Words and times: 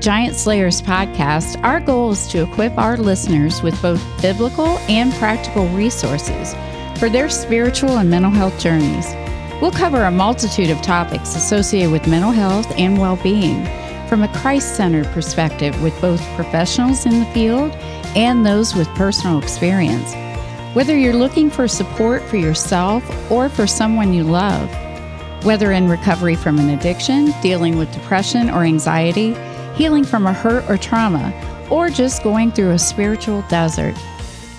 Giant 0.00 0.34
Slayers 0.34 0.80
podcast, 0.80 1.62
our 1.62 1.78
goal 1.78 2.12
is 2.12 2.26
to 2.28 2.42
equip 2.42 2.76
our 2.78 2.96
listeners 2.96 3.60
with 3.62 3.80
both 3.82 4.02
biblical 4.22 4.78
and 4.88 5.12
practical 5.14 5.68
resources 5.68 6.54
for 6.98 7.10
their 7.10 7.28
spiritual 7.28 7.98
and 7.98 8.08
mental 8.08 8.30
health 8.30 8.58
journeys. 8.58 9.12
We'll 9.60 9.70
cover 9.70 10.04
a 10.04 10.10
multitude 10.10 10.70
of 10.70 10.80
topics 10.80 11.36
associated 11.36 11.92
with 11.92 12.06
mental 12.06 12.30
health 12.30 12.72
and 12.78 12.98
well 12.98 13.16
being 13.16 13.62
from 14.08 14.22
a 14.22 14.32
Christ 14.38 14.74
centered 14.74 15.04
perspective 15.08 15.80
with 15.82 16.00
both 16.00 16.22
professionals 16.34 17.04
in 17.04 17.20
the 17.20 17.26
field 17.34 17.70
and 18.16 18.46
those 18.46 18.74
with 18.74 18.88
personal 18.94 19.38
experience. 19.38 20.14
Whether 20.74 20.96
you're 20.96 21.12
looking 21.12 21.50
for 21.50 21.68
support 21.68 22.22
for 22.22 22.38
yourself 22.38 23.04
or 23.30 23.50
for 23.50 23.66
someone 23.66 24.14
you 24.14 24.24
love, 24.24 24.70
whether 25.44 25.72
in 25.72 25.88
recovery 25.88 26.36
from 26.36 26.58
an 26.58 26.70
addiction, 26.70 27.34
dealing 27.42 27.76
with 27.76 27.92
depression 27.92 28.48
or 28.48 28.62
anxiety, 28.62 29.34
healing 29.80 30.04
from 30.04 30.26
a 30.26 30.32
hurt 30.34 30.62
or 30.68 30.76
trauma, 30.76 31.32
or 31.70 31.88
just 31.88 32.22
going 32.22 32.52
through 32.52 32.72
a 32.72 32.78
spiritual 32.78 33.42
desert. 33.48 33.94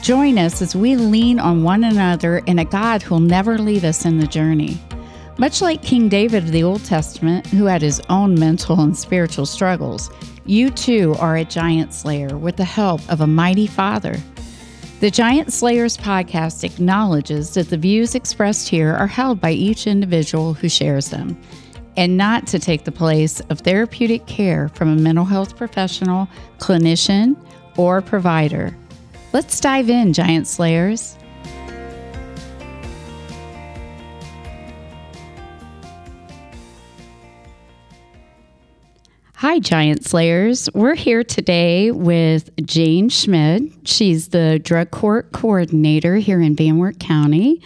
Join 0.01 0.39
us 0.39 0.63
as 0.63 0.75
we 0.75 0.95
lean 0.95 1.39
on 1.39 1.61
one 1.61 1.83
another 1.83 2.41
and 2.47 2.59
a 2.59 2.65
God 2.65 3.03
who'll 3.03 3.19
never 3.19 3.59
leave 3.59 3.83
us 3.83 4.03
in 4.03 4.17
the 4.17 4.25
journey. 4.25 4.79
Much 5.37 5.61
like 5.61 5.83
King 5.83 6.09
David 6.09 6.45
of 6.45 6.51
the 6.51 6.63
Old 6.63 6.83
Testament, 6.83 7.45
who 7.45 7.65
had 7.65 7.83
his 7.83 8.01
own 8.09 8.33
mental 8.33 8.81
and 8.81 8.97
spiritual 8.97 9.45
struggles, 9.45 10.09
you 10.47 10.71
too 10.71 11.13
are 11.19 11.37
a 11.37 11.45
giant 11.45 11.93
slayer 11.93 12.35
with 12.35 12.57
the 12.57 12.65
help 12.65 13.07
of 13.07 13.21
a 13.21 13.27
mighty 13.27 13.67
Father. 13.67 14.15
The 15.01 15.11
Giant 15.11 15.53
Slayers 15.53 15.97
podcast 15.97 16.63
acknowledges 16.63 17.53
that 17.53 17.69
the 17.69 17.77
views 17.77 18.15
expressed 18.15 18.69
here 18.69 18.93
are 18.95 19.05
held 19.05 19.39
by 19.39 19.51
each 19.51 19.85
individual 19.85 20.55
who 20.55 20.67
shares 20.67 21.09
them, 21.09 21.39
and 21.97 22.17
not 22.17 22.47
to 22.47 22.59
take 22.59 22.83
the 22.83 22.91
place 22.91 23.39
of 23.49 23.59
therapeutic 23.59 24.25
care 24.25 24.69
from 24.69 24.89
a 24.89 24.95
mental 24.95 25.25
health 25.25 25.57
professional, 25.57 26.27
clinician, 26.59 27.35
or 27.77 28.01
provider. 28.01 28.75
Let's 29.33 29.59
dive 29.59 29.89
in, 29.89 30.13
Giant 30.13 30.47
Slayers. 30.47 31.17
Hi, 39.41 39.57
Giant 39.57 40.05
Slayers. 40.05 40.69
We're 40.75 40.93
here 40.93 41.23
today 41.23 41.89
with 41.89 42.55
Jane 42.63 43.09
Schmid. 43.09 43.87
She's 43.87 44.27
the 44.27 44.59
drug 44.59 44.91
court 44.91 45.31
coordinator 45.31 46.17
here 46.17 46.39
in 46.39 46.55
Van 46.55 46.77
Wert 46.77 46.99
County, 46.99 47.59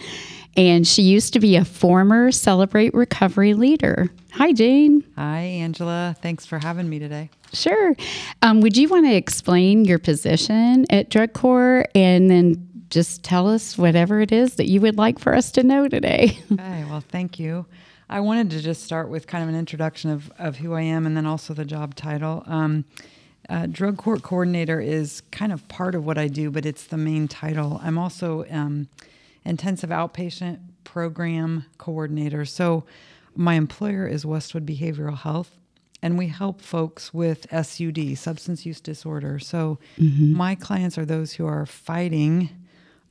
and 0.56 0.86
she 0.86 1.02
used 1.02 1.32
to 1.34 1.40
be 1.40 1.56
a 1.56 1.64
former 1.64 2.32
Celebrate 2.32 2.94
Recovery 2.94 3.54
leader. 3.54 4.10
Hi, 4.32 4.52
Jane. 4.52 5.04
Hi, 5.16 5.40
Angela. 5.40 6.16
Thanks 6.20 6.46
for 6.46 6.58
having 6.58 6.88
me 6.88 6.98
today. 6.98 7.30
Sure. 7.52 7.94
Um, 8.42 8.60
would 8.60 8.76
you 8.76 8.88
want 8.88 9.06
to 9.06 9.14
explain 9.14 9.84
your 9.84 9.98
position 9.98 10.86
at 10.90 11.10
drug 11.10 11.32
court 11.32 11.90
and 11.94 12.30
then 12.30 12.68
just 12.90 13.22
tell 13.22 13.48
us 13.48 13.76
whatever 13.76 14.20
it 14.20 14.32
is 14.32 14.54
that 14.56 14.66
you 14.68 14.80
would 14.80 14.96
like 14.96 15.18
for 15.18 15.34
us 15.34 15.50
to 15.52 15.62
know 15.62 15.88
today? 15.88 16.38
Okay, 16.52 16.84
well, 16.88 17.00
thank 17.00 17.38
you. 17.38 17.66
I 18.08 18.20
wanted 18.20 18.50
to 18.50 18.60
just 18.60 18.84
start 18.84 19.08
with 19.08 19.26
kind 19.26 19.42
of 19.42 19.48
an 19.48 19.56
introduction 19.56 20.10
of, 20.10 20.30
of 20.38 20.56
who 20.56 20.74
I 20.74 20.82
am 20.82 21.06
and 21.06 21.16
then 21.16 21.26
also 21.26 21.54
the 21.54 21.64
job 21.64 21.94
title. 21.94 22.44
Um, 22.46 22.84
uh, 23.48 23.66
drug 23.66 23.96
court 23.96 24.22
coordinator 24.22 24.80
is 24.80 25.22
kind 25.32 25.52
of 25.52 25.66
part 25.68 25.94
of 25.94 26.04
what 26.04 26.18
I 26.18 26.28
do, 26.28 26.50
but 26.50 26.66
it's 26.66 26.84
the 26.84 26.96
main 26.96 27.28
title. 27.28 27.80
I'm 27.82 27.98
also 27.98 28.44
um, 28.50 28.88
intensive 29.46 29.90
outpatient 29.90 30.60
program 30.84 31.64
coordinator. 31.78 32.44
So 32.44 32.84
my 33.34 33.54
employer 33.54 34.06
is 34.06 34.24
Westwood 34.24 34.66
Behavioral 34.66 35.18
Health, 35.18 35.58
and 36.02 36.18
we 36.18 36.28
help 36.28 36.60
folks 36.60 37.12
with 37.12 37.46
SUD, 37.50 38.16
substance 38.16 38.66
use 38.66 38.80
disorder. 38.80 39.38
So 39.38 39.78
mm-hmm. 39.98 40.36
my 40.36 40.54
clients 40.54 40.98
are 40.98 41.04
those 41.04 41.34
who 41.34 41.46
are 41.46 41.66
fighting 41.66 42.50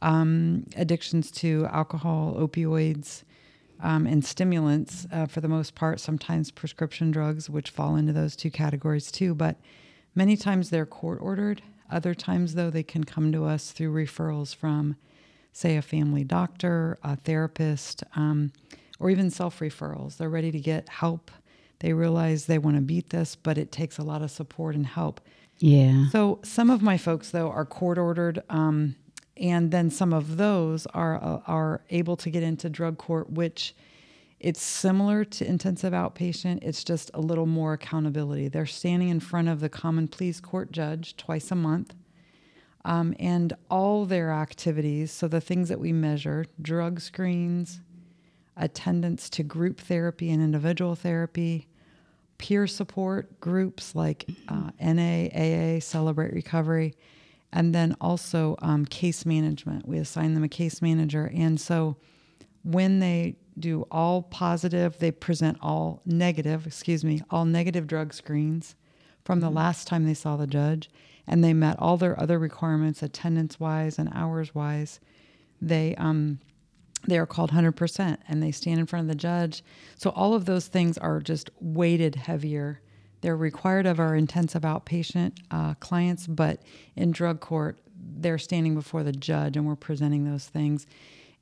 um, 0.01 0.65
addictions 0.75 1.31
to 1.31 1.67
alcohol, 1.71 2.35
opioids, 2.37 3.23
um, 3.81 4.07
and 4.07 4.23
stimulants 4.23 5.05
uh, 5.11 5.25
for 5.25 5.41
the 5.41 5.47
most 5.47 5.75
part, 5.75 5.99
sometimes 5.99 6.51
prescription 6.51 7.11
drugs, 7.11 7.49
which 7.49 7.69
fall 7.69 7.95
into 7.95 8.13
those 8.13 8.35
two 8.35 8.49
categories 8.49 9.11
too. 9.11 9.35
But 9.35 9.57
many 10.13 10.37
times 10.37 10.69
they're 10.69 10.85
court 10.85 11.19
ordered. 11.21 11.61
Other 11.91 12.13
times, 12.13 12.55
though, 12.55 12.69
they 12.69 12.83
can 12.83 13.03
come 13.03 13.31
to 13.31 13.45
us 13.45 13.71
through 13.71 13.93
referrals 13.93 14.55
from, 14.55 14.95
say, 15.55 15.77
a 15.77 15.81
family 15.81 16.25
doctor, 16.25 16.97
a 17.01 17.15
therapist, 17.15 18.03
um, 18.17 18.51
or 18.99 19.09
even 19.09 19.29
self 19.29 19.59
referrals. 19.59 20.17
They're 20.17 20.29
ready 20.29 20.51
to 20.51 20.59
get 20.59 20.89
help. 20.89 21.31
They 21.79 21.93
realize 21.93 22.45
they 22.45 22.57
want 22.57 22.75
to 22.75 22.81
beat 22.81 23.09
this, 23.09 23.35
but 23.35 23.57
it 23.57 23.71
takes 23.71 23.97
a 23.97 24.03
lot 24.03 24.21
of 24.21 24.31
support 24.31 24.75
and 24.75 24.85
help. 24.85 25.21
Yeah. 25.59 26.09
So 26.09 26.39
some 26.43 26.69
of 26.69 26.81
my 26.81 26.97
folks, 26.97 27.31
though, 27.31 27.49
are 27.49 27.65
court 27.65 27.97
ordered. 27.97 28.43
Um, 28.49 28.95
and 29.37 29.71
then 29.71 29.89
some 29.89 30.13
of 30.13 30.35
those 30.35 30.85
are 30.87 31.15
uh, 31.23 31.39
are 31.47 31.81
able 31.89 32.15
to 32.17 32.29
get 32.29 32.43
into 32.43 32.69
drug 32.69 32.97
court 32.97 33.29
which 33.29 33.75
it's 34.39 34.61
similar 34.61 35.25
to 35.25 35.45
intensive 35.45 35.93
outpatient 35.93 36.59
it's 36.61 36.83
just 36.83 37.11
a 37.13 37.19
little 37.19 37.45
more 37.45 37.73
accountability 37.73 38.47
they're 38.47 38.65
standing 38.65 39.09
in 39.09 39.19
front 39.19 39.49
of 39.49 39.59
the 39.59 39.69
common 39.69 40.07
pleas 40.07 40.39
court 40.39 40.71
judge 40.71 41.17
twice 41.17 41.51
a 41.51 41.55
month 41.55 41.93
um, 42.85 43.13
and 43.19 43.53
all 43.69 44.05
their 44.05 44.31
activities 44.31 45.11
so 45.11 45.27
the 45.27 45.41
things 45.41 45.69
that 45.69 45.79
we 45.79 45.91
measure 45.91 46.45
drug 46.61 47.01
screens 47.01 47.81
attendance 48.55 49.29
to 49.29 49.43
group 49.43 49.79
therapy 49.79 50.31
and 50.31 50.41
individual 50.41 50.95
therapy 50.95 51.67
peer 52.37 52.67
support 52.67 53.39
groups 53.39 53.95
like 53.95 54.29
uh, 54.47 54.71
na 54.79 55.27
aa 55.33 55.79
celebrate 55.79 56.33
recovery 56.33 56.95
and 57.55 57.73
then 57.73 57.95
also 58.01 58.57
um, 58.59 58.85
case 58.85 59.25
management. 59.25 59.87
We 59.87 59.97
assign 59.97 60.33
them 60.33 60.43
a 60.43 60.49
case 60.49 60.81
manager. 60.81 61.31
And 61.33 61.59
so 61.59 61.95
when 62.63 62.99
they 62.99 63.37
do 63.57 63.87
all 63.89 64.23
positive, 64.23 64.99
they 64.99 65.11
present 65.11 65.57
all 65.61 66.01
negative, 66.05 66.67
excuse 66.67 67.05
me, 67.05 67.21
all 67.31 67.45
negative 67.45 67.87
drug 67.87 68.13
screens 68.13 68.75
from 69.23 69.39
the 69.39 69.47
mm-hmm. 69.47 69.55
last 69.55 69.87
time 69.87 70.05
they 70.05 70.13
saw 70.13 70.35
the 70.35 70.45
judge, 70.45 70.89
and 71.27 71.43
they 71.43 71.53
met 71.53 71.77
all 71.79 71.97
their 71.97 72.19
other 72.19 72.39
requirements, 72.39 73.01
attendance 73.01 73.59
wise 73.59 73.97
and 73.97 74.09
hours 74.13 74.53
wise. 74.53 74.99
They, 75.61 75.95
um, 75.95 76.39
they 77.07 77.17
are 77.17 77.25
called 77.25 77.51
100% 77.51 78.17
and 78.27 78.43
they 78.43 78.51
stand 78.51 78.79
in 78.79 78.85
front 78.85 79.05
of 79.05 79.07
the 79.09 79.15
judge. 79.15 79.63
So 79.95 80.11
all 80.11 80.33
of 80.33 80.45
those 80.45 80.67
things 80.67 80.97
are 80.97 81.19
just 81.19 81.49
weighted 81.59 82.15
heavier 82.15 82.81
they're 83.25 83.35
required 83.35 83.87
of 83.87 83.99
our 83.99 84.15
intensive 84.15 84.61
outpatient 84.61 85.31
uh, 85.49 85.73
clients, 85.79 86.27
but 86.27 86.61
in 86.95 87.11
drug 87.11 87.39
court, 87.39 87.79
they're 87.97 88.37
standing 88.37 88.75
before 88.75 89.01
the 89.01 89.11
judge 89.11 89.57
and 89.57 89.65
we're 89.65 89.75
presenting 89.75 90.29
those 90.29 90.45
things. 90.45 90.85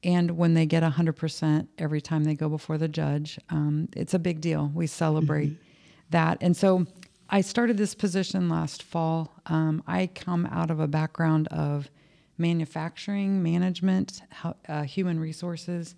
And 0.02 0.38
when 0.38 0.54
they 0.54 0.66
get 0.66 0.82
100% 0.82 1.68
every 1.78 2.00
time 2.00 2.24
they 2.24 2.36
go 2.36 2.48
before 2.48 2.78
the 2.78 2.88
judge, 2.88 3.38
um, 3.50 3.90
it's 3.98 4.14
a 4.14 4.20
big 4.20 4.40
deal. 4.40 4.72
We 4.74 4.88
celebrate 4.88 5.50
mm-hmm. 5.50 5.64
that. 6.12 6.38
And 6.40 6.56
so 6.56 6.86
I 7.34 7.42
started 7.42 7.78
this 7.78 7.96
position 7.96 8.48
last 8.48 8.84
fall. 8.84 9.34
Um, 9.48 9.82
I 9.88 10.06
come 10.06 10.46
out 10.46 10.70
of 10.70 10.80
a 10.80 10.88
background 10.88 11.48
of 11.48 11.90
manufacturing, 12.38 13.42
management, 13.42 14.22
uh, 14.70 14.84
human 14.84 15.20
resources. 15.20 15.96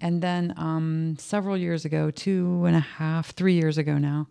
And 0.00 0.22
then 0.22 0.54
um, 0.56 1.16
several 1.18 1.56
years 1.56 1.84
ago, 1.84 2.12
two 2.12 2.62
and 2.64 2.76
a 2.76 2.80
half, 2.80 3.32
three 3.32 3.54
years 3.54 3.76
ago 3.76 3.98
now, 3.98 4.28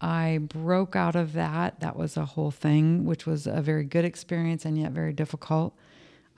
I 0.00 0.38
broke 0.44 0.94
out 0.94 1.16
of 1.16 1.32
that. 1.32 1.80
That 1.80 1.96
was 1.96 2.16
a 2.16 2.24
whole 2.24 2.52
thing, 2.52 3.04
which 3.04 3.26
was 3.26 3.48
a 3.48 3.60
very 3.60 3.82
good 3.82 4.04
experience 4.04 4.64
and 4.64 4.78
yet 4.78 4.92
very 4.92 5.12
difficult. 5.12 5.74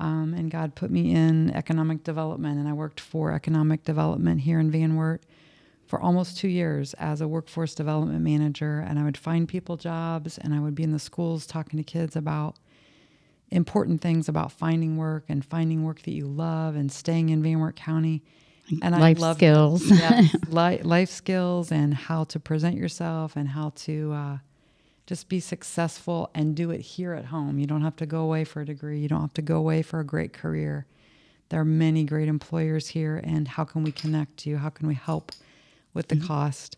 Um, 0.00 0.32
and 0.32 0.50
God 0.50 0.74
put 0.74 0.90
me 0.90 1.14
in 1.14 1.50
economic 1.50 2.04
development, 2.04 2.58
and 2.58 2.66
I 2.66 2.72
worked 2.72 3.00
for 3.00 3.32
economic 3.32 3.84
development 3.84 4.40
here 4.40 4.58
in 4.58 4.70
Van 4.70 4.96
Wert 4.96 5.24
for 5.86 6.00
almost 6.00 6.38
two 6.38 6.48
years 6.48 6.94
as 6.94 7.20
a 7.20 7.28
workforce 7.28 7.74
development 7.74 8.22
manager. 8.22 8.80
And 8.80 8.98
I 8.98 9.04
would 9.04 9.16
find 9.16 9.48
people 9.48 9.76
jobs, 9.76 10.38
and 10.38 10.54
I 10.54 10.60
would 10.60 10.74
be 10.74 10.82
in 10.82 10.92
the 10.92 10.98
schools 10.98 11.46
talking 11.46 11.78
to 11.78 11.84
kids 11.84 12.16
about 12.16 12.56
important 13.50 14.00
things 14.00 14.28
about 14.28 14.50
finding 14.50 14.96
work 14.96 15.24
and 15.28 15.44
finding 15.44 15.84
work 15.84 16.02
that 16.02 16.10
you 16.10 16.26
love 16.26 16.74
and 16.74 16.90
staying 16.90 17.28
in 17.28 17.42
Van 17.42 17.60
Wert 17.60 17.76
County 17.76 18.22
and 18.82 18.94
life 18.98 19.18
I 19.18 19.20
love 19.20 19.36
skills. 19.36 19.88
yes, 19.88 20.34
li- 20.48 20.82
life 20.82 21.10
skills 21.10 21.70
and 21.70 21.94
how 21.94 22.24
to 22.24 22.40
present 22.40 22.76
yourself 22.76 23.36
and 23.36 23.48
how 23.48 23.70
to 23.76 24.12
uh, 24.12 24.38
just 25.06 25.28
be 25.28 25.40
successful 25.40 26.30
and 26.34 26.56
do 26.56 26.70
it 26.70 26.80
here 26.80 27.12
at 27.12 27.26
home. 27.26 27.58
You 27.58 27.66
don't 27.66 27.82
have 27.82 27.96
to 27.96 28.06
go 28.06 28.20
away 28.20 28.44
for 28.44 28.62
a 28.62 28.66
degree. 28.66 28.98
You 28.98 29.08
don't 29.08 29.20
have 29.20 29.34
to 29.34 29.42
go 29.42 29.56
away 29.56 29.82
for 29.82 30.00
a 30.00 30.04
great 30.04 30.32
career. 30.32 30.86
There 31.48 31.60
are 31.60 31.64
many 31.64 32.02
great 32.02 32.26
employers 32.26 32.88
here, 32.88 33.20
and 33.22 33.46
how 33.46 33.64
can 33.64 33.84
we 33.84 33.92
connect 33.92 34.46
you? 34.46 34.56
How 34.56 34.70
can 34.70 34.88
we 34.88 34.94
help 34.94 35.30
with 35.96 36.08
the 36.08 36.14
mm-hmm. 36.16 36.26
cost 36.26 36.76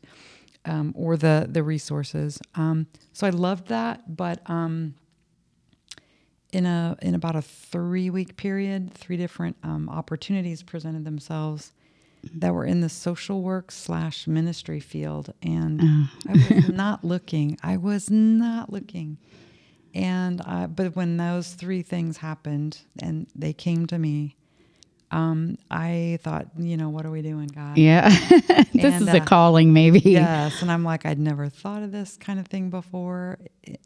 um, 0.65 0.95
or 0.97 1.17
the 1.17 1.47
the 1.51 1.63
resources? 1.63 2.41
Um, 2.55 2.87
so 3.13 3.27
I 3.27 3.31
loved 3.31 3.69
that, 3.69 4.17
but 4.17 4.41
um, 4.49 4.95
in 6.53 6.65
a 6.65 6.97
in 7.03 7.15
about 7.15 7.37
a 7.37 7.43
three 7.43 8.09
week 8.09 8.37
period, 8.37 8.95
three 8.95 9.17
different 9.17 9.57
um, 9.63 9.89
opportunities 9.91 10.63
presented 10.63 11.05
themselves 11.05 11.73
that 12.35 12.53
were 12.53 12.65
in 12.65 12.81
the 12.81 12.89
social 12.89 13.43
work 13.43 13.71
slash 13.71 14.27
ministry 14.27 14.81
field. 14.81 15.33
And 15.43 16.09
I 16.29 16.33
was 16.33 16.69
not 16.69 17.05
looking. 17.05 17.59
I 17.63 17.77
was 17.77 18.11
not 18.11 18.73
looking. 18.73 19.19
And 19.95 20.43
uh, 20.45 20.67
but 20.67 20.97
when 20.97 21.17
those 21.17 21.55
three 21.55 21.83
things 21.83 22.19
happened 22.19 22.79
and 23.01 23.27
they 23.35 23.53
came 23.53 23.87
to 23.87 23.99
me, 23.99 24.37
um, 25.11 25.57
I 25.71 26.19
thought, 26.23 26.49
you 26.59 26.77
know, 26.77 26.91
what 26.91 27.07
are 27.07 27.11
we 27.11 27.23
doing, 27.23 27.47
God? 27.47 27.79
Yeah. 27.79 28.09
this 28.29 28.75
And, 28.75 29.09
is 29.09 29.15
a 29.15 29.23
uh, 29.23 29.25
calling, 29.25 29.73
maybe. 29.73 30.01
Yes, 30.01 30.61
and 30.61 30.71
I'm 30.71 30.85
like, 30.85 31.07
I'd 31.07 31.19
never 31.19 31.49
thought 31.49 31.83
of 31.83 31.93
this 31.93 32.17
kind 32.17 32.39
of 32.39 32.47
thing 32.47 32.69
before, 32.71 33.39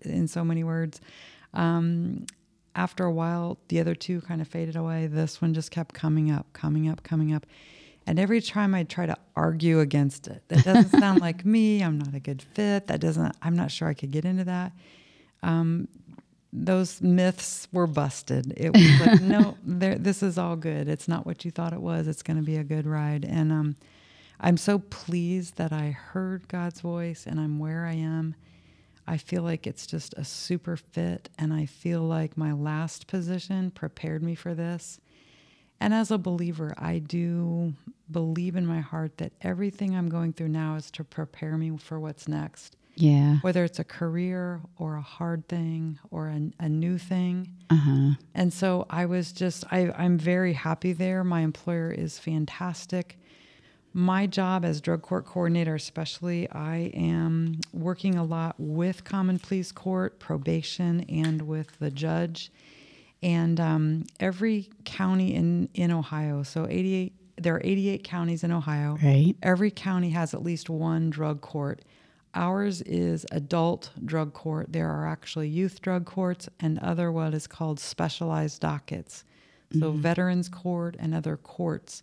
in 0.03 0.27
so 0.27 0.45
many 0.45 0.65
words. 0.65 1.01
Um, 1.55 2.27
after 2.75 3.05
a 3.05 3.13
while, 3.13 3.59
the 3.69 3.81
other 3.81 3.95
two 3.95 4.21
kind 4.23 4.41
of 4.41 4.49
faded 4.49 4.77
away. 4.77 5.07
This 5.07 5.41
one 5.41 5.55
just 5.55 5.71
kept 5.71 5.95
coming 5.95 6.31
up, 6.31 6.47
coming 6.53 6.89
up, 6.89 7.03
coming 7.03 7.33
up. 7.33 7.47
And 8.07 8.19
every 8.19 8.41
time 8.41 8.75
I 8.75 8.83
try 8.83 9.07
to 9.07 9.17
argue 9.37 9.79
against 9.81 10.27
it, 10.27 10.43
that 10.49 10.65
doesn't 10.65 10.99
sound 10.99 11.21
like 11.29 11.45
me. 11.45 11.83
I'm 11.83 11.99
not 11.99 12.15
a 12.15 12.21
good 12.21 12.43
fit. 12.43 12.89
That 12.89 13.01
doesn't. 13.01 13.37
I'm 13.43 13.55
not 13.55 13.71
sure 13.71 13.87
I 13.89 13.95
could 13.95 14.11
get 14.11 14.25
into 14.25 14.45
that. 14.45 14.73
Um, 15.43 15.87
those 16.53 17.01
myths 17.01 17.67
were 17.73 17.87
busted. 17.87 18.53
It 18.57 18.75
was 18.75 19.01
like, 19.01 19.21
no, 19.23 19.57
this 19.65 20.23
is 20.23 20.37
all 20.37 20.57
good. 20.57 20.89
It's 20.89 21.09
not 21.09 21.25
what 21.25 21.45
you 21.45 21.51
thought 21.51 21.73
it 21.73 21.81
was. 21.81 22.07
It's 22.07 22.23
going 22.23 22.37
to 22.37 22.43
be 22.43 22.57
a 22.57 22.65
good 22.65 22.87
ride. 22.87 23.25
And 23.25 23.51
um, 23.51 23.77
I'm 24.39 24.59
so 24.59 24.79
pleased 24.79 25.57
that 25.57 25.73
I 25.73 25.91
heard 25.91 26.49
God's 26.49 26.81
voice 26.81 27.27
and 27.27 27.41
I'm 27.41 27.59
where 27.59 27.87
I 27.87 27.95
am. 27.95 28.35
I 29.07 29.17
feel 29.17 29.43
like 29.43 29.67
it's 29.67 29.87
just 29.87 30.15
a 30.15 30.25
super 30.25 30.77
fit, 30.77 31.29
and 31.37 31.53
I 31.53 31.67
feel 31.67 32.03
like 32.03 32.37
my 32.37 32.53
last 32.53 33.09
position 33.09 33.73
prepared 33.73 34.23
me 34.23 34.37
for 34.37 34.55
this. 34.55 35.01
And 35.81 35.93
as 35.93 36.13
a 36.13 36.19
believer, 36.19 36.73
I 36.79 37.01
do 37.01 37.75
believe 38.13 38.55
in 38.55 38.65
my 38.65 38.79
heart 38.79 39.19
that 39.19 39.33
everything 39.41 39.97
I'm 39.97 40.09
going 40.09 40.33
through 40.33 40.51
now 40.51 40.77
is 40.77 40.89
to 40.93 41.03
prepare 41.03 41.57
me 41.57 41.77
for 41.79 41.99
what's 41.99 42.29
next 42.29 42.77
Yeah. 42.95 43.39
whether 43.41 43.65
it's 43.65 43.79
a 43.79 43.85
career 43.85 44.61
or 44.77 44.97
a 44.97 45.01
hard 45.03 45.49
thing 45.49 45.99
or 46.11 46.29
a, 46.29 46.51
a 46.61 46.69
new 46.69 46.99
thing. 46.99 47.49
Uh-huh. 47.71 48.17
And 48.35 48.53
so 48.53 48.87
I 48.91 49.07
was 49.07 49.33
just, 49.33 49.65
I, 49.71 49.91
I'm 49.97 50.19
very 50.19 50.53
happy 50.53 50.93
there. 50.93 51.25
My 51.25 51.41
employer 51.41 51.91
is 51.91 52.19
fantastic. 52.19 53.19
My 53.95 54.27
job 54.27 54.65
as 54.65 54.81
drug 54.81 55.03
court 55.03 55.27
coordinator, 55.27 55.75
especially, 55.75 56.51
I 56.51 56.91
am 56.95 57.61
working 57.73 58.15
a 58.15 58.25
lot 58.25 58.55
with 58.59 59.05
Common 59.05 59.39
Pleas 59.39 59.71
Court, 59.71 60.19
probation, 60.19 61.01
and 61.11 61.43
with 61.43 61.79
the 61.79 61.91
judge. 61.91 62.51
And 63.23 63.61
um, 63.61 64.07
every 64.19 64.71
county 64.85 65.35
in, 65.35 65.69
in 65.75 65.93
Ohio, 65.93 66.43
so 66.43 66.67
88, 66.69 67.13
there 67.37 67.55
are 67.57 67.61
88 67.63 68.03
counties 68.03 68.45
in 68.45 68.51
Ohio. 68.51 68.99
Right. 69.03 69.35
Every 69.43 69.71
county 69.71 70.11
has 70.11 70.33
at 70.35 70.43
least 70.43 70.71
one 70.71 71.11
drug 71.11 71.41
court. 71.43 71.83
Ours 72.35 72.81
is 72.83 73.27
adult 73.31 73.91
drug 74.05 74.33
court. 74.33 74.73
There 74.73 74.91
are 74.91 75.07
actually 75.07 75.49
youth 75.49 75.83
drug 75.83 76.07
courts 76.07 76.49
and 76.61 76.79
other 76.79 77.13
what 77.13 77.35
is 77.35 77.47
called 77.47 77.79
specialized 77.79 78.61
dockets. 78.61 79.25
So 79.79 79.93
veterans 79.93 80.49
court 80.51 80.97
and 80.99 81.15
other 81.15 81.37
courts. 81.37 82.03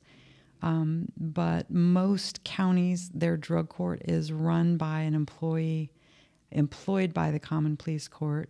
Um, 0.62 1.10
but 1.18 1.70
most 1.70 2.44
counties, 2.44 3.10
their 3.14 3.38
drug 3.38 3.70
court 3.70 4.02
is 4.06 4.32
run 4.32 4.76
by 4.78 5.02
an 5.02 5.14
employee 5.14 5.92
employed 6.52 7.14
by 7.14 7.32
the 7.32 7.40
Common 7.40 7.78
Pleas 7.78 8.08
Court. 8.08 8.50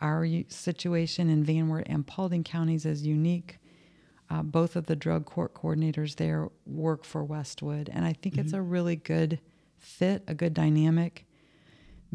Our 0.00 0.24
u- 0.24 0.44
situation 0.48 1.28
in 1.28 1.44
Van 1.44 1.68
Wert 1.68 1.86
and 1.88 2.06
Paulding 2.06 2.42
counties 2.42 2.86
is 2.86 3.06
unique. 3.06 3.58
Uh, 4.30 4.42
both 4.42 4.76
of 4.76 4.86
the 4.86 4.96
drug 4.96 5.26
court 5.26 5.54
coordinators 5.54 6.16
there 6.16 6.48
work 6.66 7.04
for 7.04 7.22
Westwood, 7.22 7.90
and 7.92 8.06
I 8.06 8.14
think 8.14 8.38
it's 8.38 8.54
a 8.54 8.62
really 8.62 8.96
good 8.96 9.38
fit, 9.84 10.22
a 10.26 10.34
good 10.34 10.54
dynamic, 10.54 11.26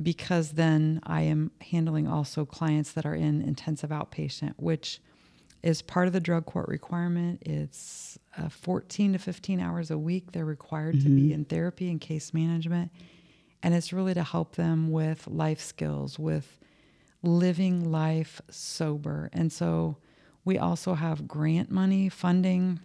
because 0.01 0.51
then 0.51 1.00
I 1.04 1.21
am 1.21 1.51
handling 1.62 2.07
also 2.07 2.45
clients 2.45 2.92
that 2.94 3.06
are 3.06 3.16
in 3.16 3.42
intensive 3.42 3.89
outpatient, 3.89 4.54
which 4.57 5.01
is 5.62 5.81
part 5.81 6.07
of 6.07 6.13
the 6.13 6.19
drug 6.21 6.45
court 6.45 6.68
requirement. 6.69 7.44
It's 7.45 8.18
uh, 8.38 8.50
14 8.50 9.13
to 9.13 9.19
15 9.19 9.60
hours 9.60 9.92
a 9.92 9.98
week 9.98 10.31
they're 10.31 10.45
required 10.45 11.01
to 11.01 11.10
be 11.10 11.33
in 11.33 11.44
therapy 11.45 11.89
and 11.89 12.00
case 12.00 12.33
management, 12.33 12.92
and 13.62 13.74
it's 13.74 13.92
really 13.92 14.13
to 14.13 14.24
help 14.24 14.56
them 14.56 14.92
with 14.92 15.27
life 15.27 15.60
skills, 15.60 16.18
with 16.18 16.60
living 17.22 17.92
life 17.92 18.42
sober, 18.50 19.30
and 19.33 19.51
so 19.51 19.98
we 20.45 20.57
also 20.57 20.94
have 20.94 21.27
grant 21.27 21.69
money 21.69 22.07
funding 22.07 22.80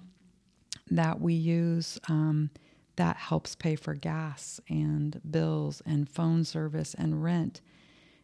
that 0.90 1.20
we 1.20 1.34
use 1.34 1.98
um, 2.08 2.50
that 2.96 3.16
helps 3.16 3.54
pay 3.54 3.76
for 3.76 3.94
gas 3.94 4.60
and 4.68 5.20
bills 5.28 5.82
and 5.84 6.08
phone 6.08 6.44
service 6.44 6.94
and 6.94 7.22
rent. 7.22 7.60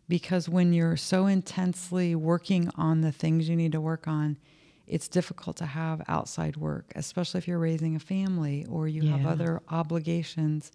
Because 0.09 0.49
when 0.49 0.73
you're 0.73 0.97
so 0.97 1.27
intensely 1.27 2.15
working 2.15 2.71
on 2.77 3.01
the 3.01 3.13
things 3.13 3.49
you 3.49 3.57
need 3.57 3.73
to 3.73 3.81
work 3.81 4.09
on, 4.09 4.39
it's 4.87 5.07
difficult 5.07 5.57
to 5.59 5.67
have 5.67 6.03
outside 6.09 6.57
work, 6.57 6.93
especially 6.97 7.39
if 7.39 7.47
you're 7.47 7.59
raising 7.61 7.95
a 7.95 8.01
family 8.01 8.67
or 8.69 8.89
you 8.89 9.03
have 9.09 9.25
other 9.25 9.63
obligations. 9.69 10.73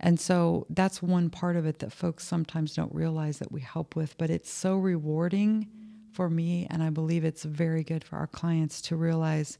And 0.00 0.18
so 0.18 0.66
that's 0.70 1.02
one 1.02 1.28
part 1.28 1.56
of 1.56 1.66
it 1.66 1.78
that 1.80 1.92
folks 1.92 2.26
sometimes 2.26 2.74
don't 2.74 2.94
realize 2.94 3.38
that 3.38 3.52
we 3.52 3.60
help 3.60 3.96
with, 3.96 4.16
but 4.16 4.30
it's 4.30 4.50
so 4.50 4.76
rewarding 4.76 5.68
for 6.12 6.30
me. 6.30 6.66
And 6.70 6.82
I 6.82 6.88
believe 6.88 7.22
it's 7.22 7.44
very 7.44 7.84
good 7.84 8.02
for 8.02 8.16
our 8.16 8.26
clients 8.26 8.80
to 8.82 8.96
realize 8.96 9.58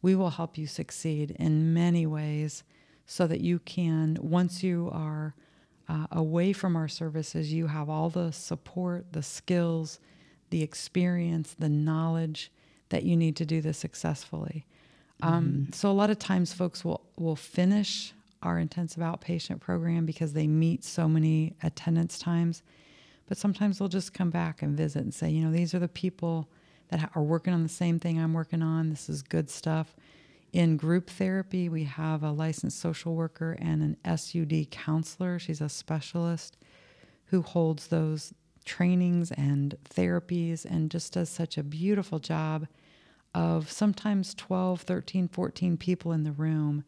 we 0.00 0.14
will 0.14 0.30
help 0.30 0.56
you 0.56 0.66
succeed 0.66 1.36
in 1.38 1.74
many 1.74 2.06
ways 2.06 2.64
so 3.10 3.26
that 3.26 3.40
you 3.40 3.58
can, 3.58 4.16
once 4.20 4.62
you 4.62 4.88
are 4.92 5.34
uh, 5.88 6.06
away 6.12 6.52
from 6.52 6.76
our 6.76 6.86
services, 6.86 7.52
you 7.52 7.66
have 7.66 7.90
all 7.90 8.08
the 8.08 8.30
support, 8.30 9.04
the 9.12 9.22
skills, 9.22 9.98
the 10.50 10.62
experience, 10.62 11.56
the 11.58 11.68
knowledge 11.68 12.52
that 12.90 13.02
you 13.02 13.16
need 13.16 13.34
to 13.34 13.44
do 13.44 13.60
this 13.60 13.76
successfully. 13.76 14.64
Um, 15.22 15.70
so 15.72 15.90
a 15.90 15.92
lot 15.92 16.10
of 16.10 16.20
times, 16.20 16.52
folks 16.52 16.84
will 16.84 17.00
will 17.16 17.34
finish 17.34 18.14
our 18.44 18.60
intensive 18.60 19.02
outpatient 19.02 19.58
program 19.58 20.06
because 20.06 20.32
they 20.32 20.46
meet 20.46 20.84
so 20.84 21.08
many 21.08 21.56
attendance 21.64 22.16
times, 22.16 22.62
but 23.26 23.36
sometimes 23.36 23.80
they'll 23.80 23.88
just 23.88 24.14
come 24.14 24.30
back 24.30 24.62
and 24.62 24.76
visit 24.76 25.02
and 25.02 25.12
say, 25.12 25.28
you 25.28 25.44
know, 25.44 25.50
these 25.50 25.74
are 25.74 25.80
the 25.80 25.88
people 25.88 26.48
that 26.90 27.00
ha- 27.00 27.10
are 27.16 27.24
working 27.24 27.52
on 27.52 27.64
the 27.64 27.68
same 27.68 27.98
thing 27.98 28.20
I'm 28.20 28.34
working 28.34 28.62
on. 28.62 28.88
This 28.88 29.08
is 29.08 29.20
good 29.20 29.50
stuff. 29.50 29.96
In 30.52 30.76
group 30.76 31.08
therapy, 31.10 31.68
we 31.68 31.84
have 31.84 32.22
a 32.22 32.32
licensed 32.32 32.80
social 32.80 33.14
worker 33.14 33.56
and 33.60 33.96
an 34.04 34.16
SUD 34.16 34.70
counselor. 34.70 35.38
She's 35.38 35.60
a 35.60 35.68
specialist 35.68 36.56
who 37.26 37.42
holds 37.42 37.86
those 37.86 38.34
trainings 38.64 39.30
and 39.32 39.76
therapies 39.84 40.64
and 40.64 40.90
just 40.90 41.12
does 41.12 41.28
such 41.28 41.56
a 41.56 41.62
beautiful 41.62 42.18
job 42.18 42.66
of 43.32 43.70
sometimes 43.70 44.34
12, 44.34 44.80
13, 44.82 45.28
14 45.28 45.76
people 45.76 46.10
in 46.10 46.24
the 46.24 46.32
room. 46.32 46.84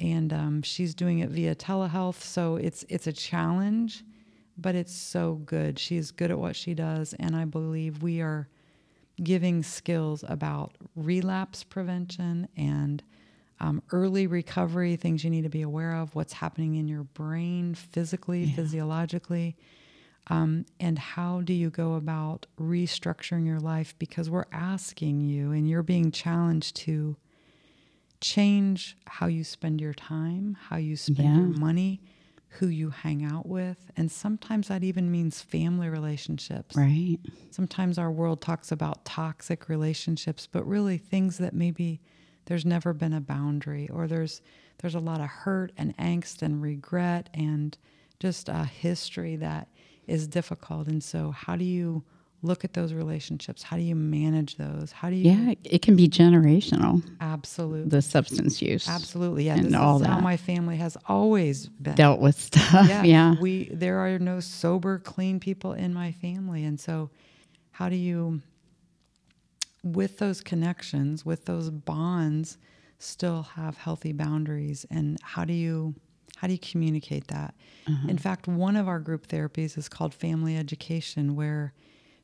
And 0.00 0.32
um, 0.32 0.62
she's 0.62 0.94
doing 0.94 1.20
it 1.20 1.30
via 1.30 1.54
telehealth. 1.54 2.20
So 2.20 2.56
it's, 2.56 2.84
it's 2.88 3.06
a 3.06 3.12
challenge, 3.12 4.04
but 4.56 4.74
it's 4.74 4.94
so 4.94 5.34
good. 5.46 5.78
She's 5.78 6.10
good 6.10 6.32
at 6.32 6.38
what 6.38 6.56
she 6.56 6.74
does. 6.74 7.14
And 7.20 7.36
I 7.36 7.44
believe 7.44 8.02
we 8.02 8.20
are 8.20 8.48
giving 9.22 9.62
skills 9.62 10.24
about 10.28 10.72
relapse 10.94 11.64
prevention 11.64 12.48
and 12.56 13.02
um, 13.60 13.82
early 13.90 14.26
recovery, 14.26 14.94
things 14.96 15.24
you 15.24 15.30
need 15.30 15.42
to 15.42 15.48
be 15.48 15.62
aware 15.62 15.94
of, 15.96 16.14
what's 16.14 16.34
happening 16.34 16.76
in 16.76 16.86
your 16.86 17.02
brain 17.02 17.74
physically, 17.74 18.46
physiologically, 18.54 19.56
um, 20.28 20.66
and 20.78 20.98
how 20.98 21.40
do 21.40 21.52
you 21.52 21.70
go 21.70 21.94
about 21.94 22.46
restructuring 22.60 23.46
your 23.46 23.60
life? 23.60 23.94
Because 23.98 24.28
we're 24.30 24.44
asking 24.52 25.20
you 25.22 25.52
and 25.52 25.68
you're 25.68 25.82
being 25.82 26.10
challenged 26.12 26.76
to 26.76 27.16
change 28.20 28.96
how 29.06 29.26
you 29.26 29.42
spend 29.42 29.80
your 29.80 29.94
time, 29.94 30.56
how 30.68 30.76
you 30.76 30.96
spend 30.96 31.36
your 31.36 31.58
money, 31.58 32.00
who 32.48 32.68
you 32.68 32.90
hang 32.90 33.24
out 33.24 33.46
with, 33.46 33.90
and 33.96 34.10
sometimes 34.10 34.68
that 34.68 34.82
even 34.82 35.10
means 35.10 35.40
family 35.40 35.88
relationships. 35.88 36.76
Right. 36.76 37.18
Sometimes 37.50 37.98
our 37.98 38.10
world 38.10 38.40
talks 38.40 38.72
about 38.72 39.04
toxic 39.04 39.68
relationships, 39.68 40.48
but 40.50 40.66
really 40.66 40.98
things 40.98 41.38
that 41.38 41.54
maybe 41.54 42.00
there's 42.46 42.64
never 42.64 42.94
been 42.94 43.12
a 43.12 43.20
boundary 43.20 43.88
or 43.90 44.06
there's 44.06 44.40
there's 44.78 44.94
a 44.94 45.00
lot 45.00 45.20
of 45.20 45.26
hurt 45.26 45.72
and 45.76 45.96
angst 45.98 46.40
and 46.40 46.62
regret 46.62 47.28
and 47.34 47.76
just 48.20 48.48
a 48.48 48.64
history 48.64 49.36
that 49.36 49.68
is 50.06 50.26
difficult. 50.26 50.86
And 50.88 51.02
so 51.02 51.32
how 51.32 51.56
do 51.56 51.64
you 51.64 52.04
look 52.42 52.64
at 52.64 52.72
those 52.72 52.92
relationships? 52.92 53.62
How 53.62 53.76
do 53.76 53.82
you 53.82 53.94
manage 53.96 54.56
those? 54.56 54.92
How 54.92 55.10
do 55.10 55.16
you 55.16 55.30
Yeah, 55.30 55.54
it 55.64 55.82
can 55.82 55.96
be 55.96 56.08
generational, 56.08 57.02
absolutely 57.20 57.88
the 57.88 58.02
substance 58.02 58.62
use. 58.62 58.88
absolutely 58.88 59.44
yeah 59.46 59.54
and 59.56 59.66
this 59.66 59.74
all 59.74 60.00
is 60.00 60.06
how 60.06 60.16
that. 60.16 60.22
my 60.22 60.36
family 60.36 60.76
has 60.76 60.96
always 61.06 61.66
been 61.68 61.94
Dealt 61.94 62.20
with 62.20 62.38
stuff. 62.40 62.88
yeah, 62.88 63.02
yeah. 63.02 63.34
we 63.40 63.68
there 63.72 63.98
are 63.98 64.18
no 64.18 64.40
sober, 64.40 64.98
clean 64.98 65.40
people 65.40 65.72
in 65.72 65.92
my 65.92 66.12
family, 66.12 66.64
and 66.64 66.78
so 66.78 67.10
how 67.72 67.88
do 67.88 67.96
you, 67.96 68.40
with 69.84 70.18
those 70.18 70.40
connections, 70.40 71.24
with 71.24 71.44
those 71.44 71.70
bonds, 71.70 72.58
still 72.98 73.42
have 73.54 73.76
healthy 73.76 74.12
boundaries 74.12 74.84
and 74.90 75.18
how 75.22 75.44
do 75.44 75.52
you 75.52 75.94
how 76.36 76.46
do 76.48 76.52
you 76.52 76.58
communicate 76.58 77.28
that 77.28 77.54
uh-huh. 77.86 78.08
in 78.08 78.18
fact 78.18 78.48
one 78.48 78.74
of 78.76 78.88
our 78.88 78.98
group 78.98 79.28
therapies 79.28 79.78
is 79.78 79.88
called 79.88 80.12
family 80.12 80.56
education 80.56 81.36
where 81.36 81.72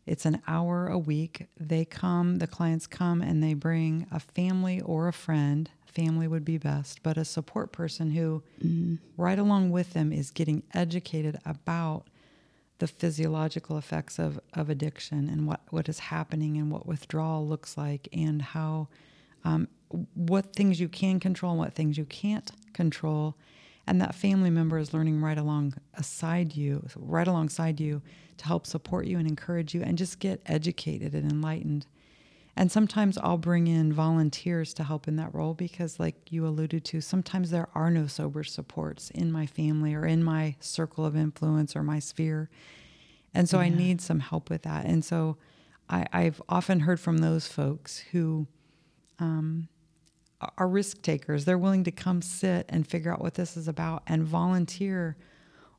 it's 0.07 0.27
an 0.27 0.43
hour 0.47 0.87
a 0.87 0.99
week. 0.99 1.47
They 1.59 1.85
come 1.85 2.37
the 2.37 2.47
clients 2.47 2.87
come 2.87 3.23
and 3.23 3.43
they 3.43 3.55
bring 3.55 4.07
a 4.11 4.21
family 4.21 4.81
or 4.81 5.09
a 5.09 5.13
friend. 5.13 5.71
Family 5.87 6.27
would 6.27 6.45
be 6.45 6.59
best 6.59 7.03
but 7.03 7.17
a 7.17 7.25
support 7.25 7.73
person 7.73 8.11
who 8.11 8.43
right 9.17 9.39
along 9.39 9.71
with 9.71 9.93
them 9.93 10.13
is 10.13 10.31
getting 10.31 10.63
educated 10.75 11.39
about 11.47 12.05
the 12.81 12.87
physiological 12.89 13.79
effects 13.79 14.19
of, 14.19 14.41
of 14.53 14.69
addiction 14.69 15.29
and 15.29 15.47
what, 15.47 15.61
what 15.71 15.89
is 15.89 16.01
happening 16.01 16.57
and 16.57 16.71
what 16.71 16.87
withdrawal 16.87 17.47
looks 17.47 17.79
like 17.79 18.09
and 18.13 18.43
how 18.43 18.89
um, 19.45 19.69
what 20.15 20.53
things 20.55 20.81
you 20.81 20.89
can 20.89 21.21
control 21.21 21.53
and 21.53 21.61
what 21.61 21.75
things 21.75 21.97
you 21.97 22.05
can't 22.05 22.51
control. 22.73 23.37
And 23.87 24.01
that 24.01 24.15
family 24.15 24.51
member 24.51 24.79
is 24.79 24.93
learning 24.93 25.21
right 25.21 25.39
along 25.39 25.75
aside 25.95 26.57
you 26.57 26.87
right 26.97 27.29
alongside 27.29 27.81
you 27.81 28.03
to 28.38 28.47
help 28.47 28.67
support 28.67 29.07
you 29.07 29.19
and 29.19 29.26
encourage 29.26 29.75
you 29.75 29.83
and 29.83 29.99
just 29.99 30.19
get 30.19 30.41
educated 30.47 31.14
and 31.14 31.31
enlightened 31.31 31.87
and 32.57 32.71
sometimes 32.71 33.19
I'll 33.19 33.38
bring 33.38 33.67
in 33.67 33.93
volunteers 33.93 34.75
to 34.75 34.85
help 34.85 35.09
in 35.09 35.17
that 35.17 35.35
role 35.35 35.55
because, 35.55 35.99
like 35.99 36.31
you 36.31 36.47
alluded 36.47 36.85
to, 36.87 37.00
sometimes 37.00 37.50
there 37.50 37.69
are 37.75 37.91
no 37.91 38.07
sober 38.07 38.45
supports 38.45 39.11
in 39.11 39.33
my 39.33 39.47
family 39.47 39.95
or 39.95 40.07
in 40.07 40.23
my 40.23 40.55
circle 40.61 41.05
of 41.05 41.17
influence 41.17 41.75
or 41.75 41.83
my 41.83 41.99
sphere. 41.99 42.49
And 43.37 43.49
so 43.49 43.59
I 43.59 43.69
need 43.69 44.00
some 44.00 44.21
help 44.21 44.49
with 44.49 44.62
that. 44.62 44.85
And 44.85 45.05
so 45.05 45.37
I, 45.91 46.07
I've 46.12 46.41
often 46.49 46.81
heard 46.81 47.00
from 47.00 47.19
those 47.19 47.49
folks 47.49 47.99
who 47.99 48.47
um, 49.19 49.67
are 50.57 50.69
risk 50.69 51.03
takers. 51.03 51.45
They're 51.45 51.59
willing 51.59 51.83
to 51.85 51.91
come 51.91 52.23
sit 52.23 52.67
and 52.69 52.87
figure 52.87 53.12
out 53.12 53.21
what 53.21 53.35
this 53.35 53.57
is 53.57 53.67
about 53.67 54.05
and 54.07 54.23
volunteer 54.23 55.17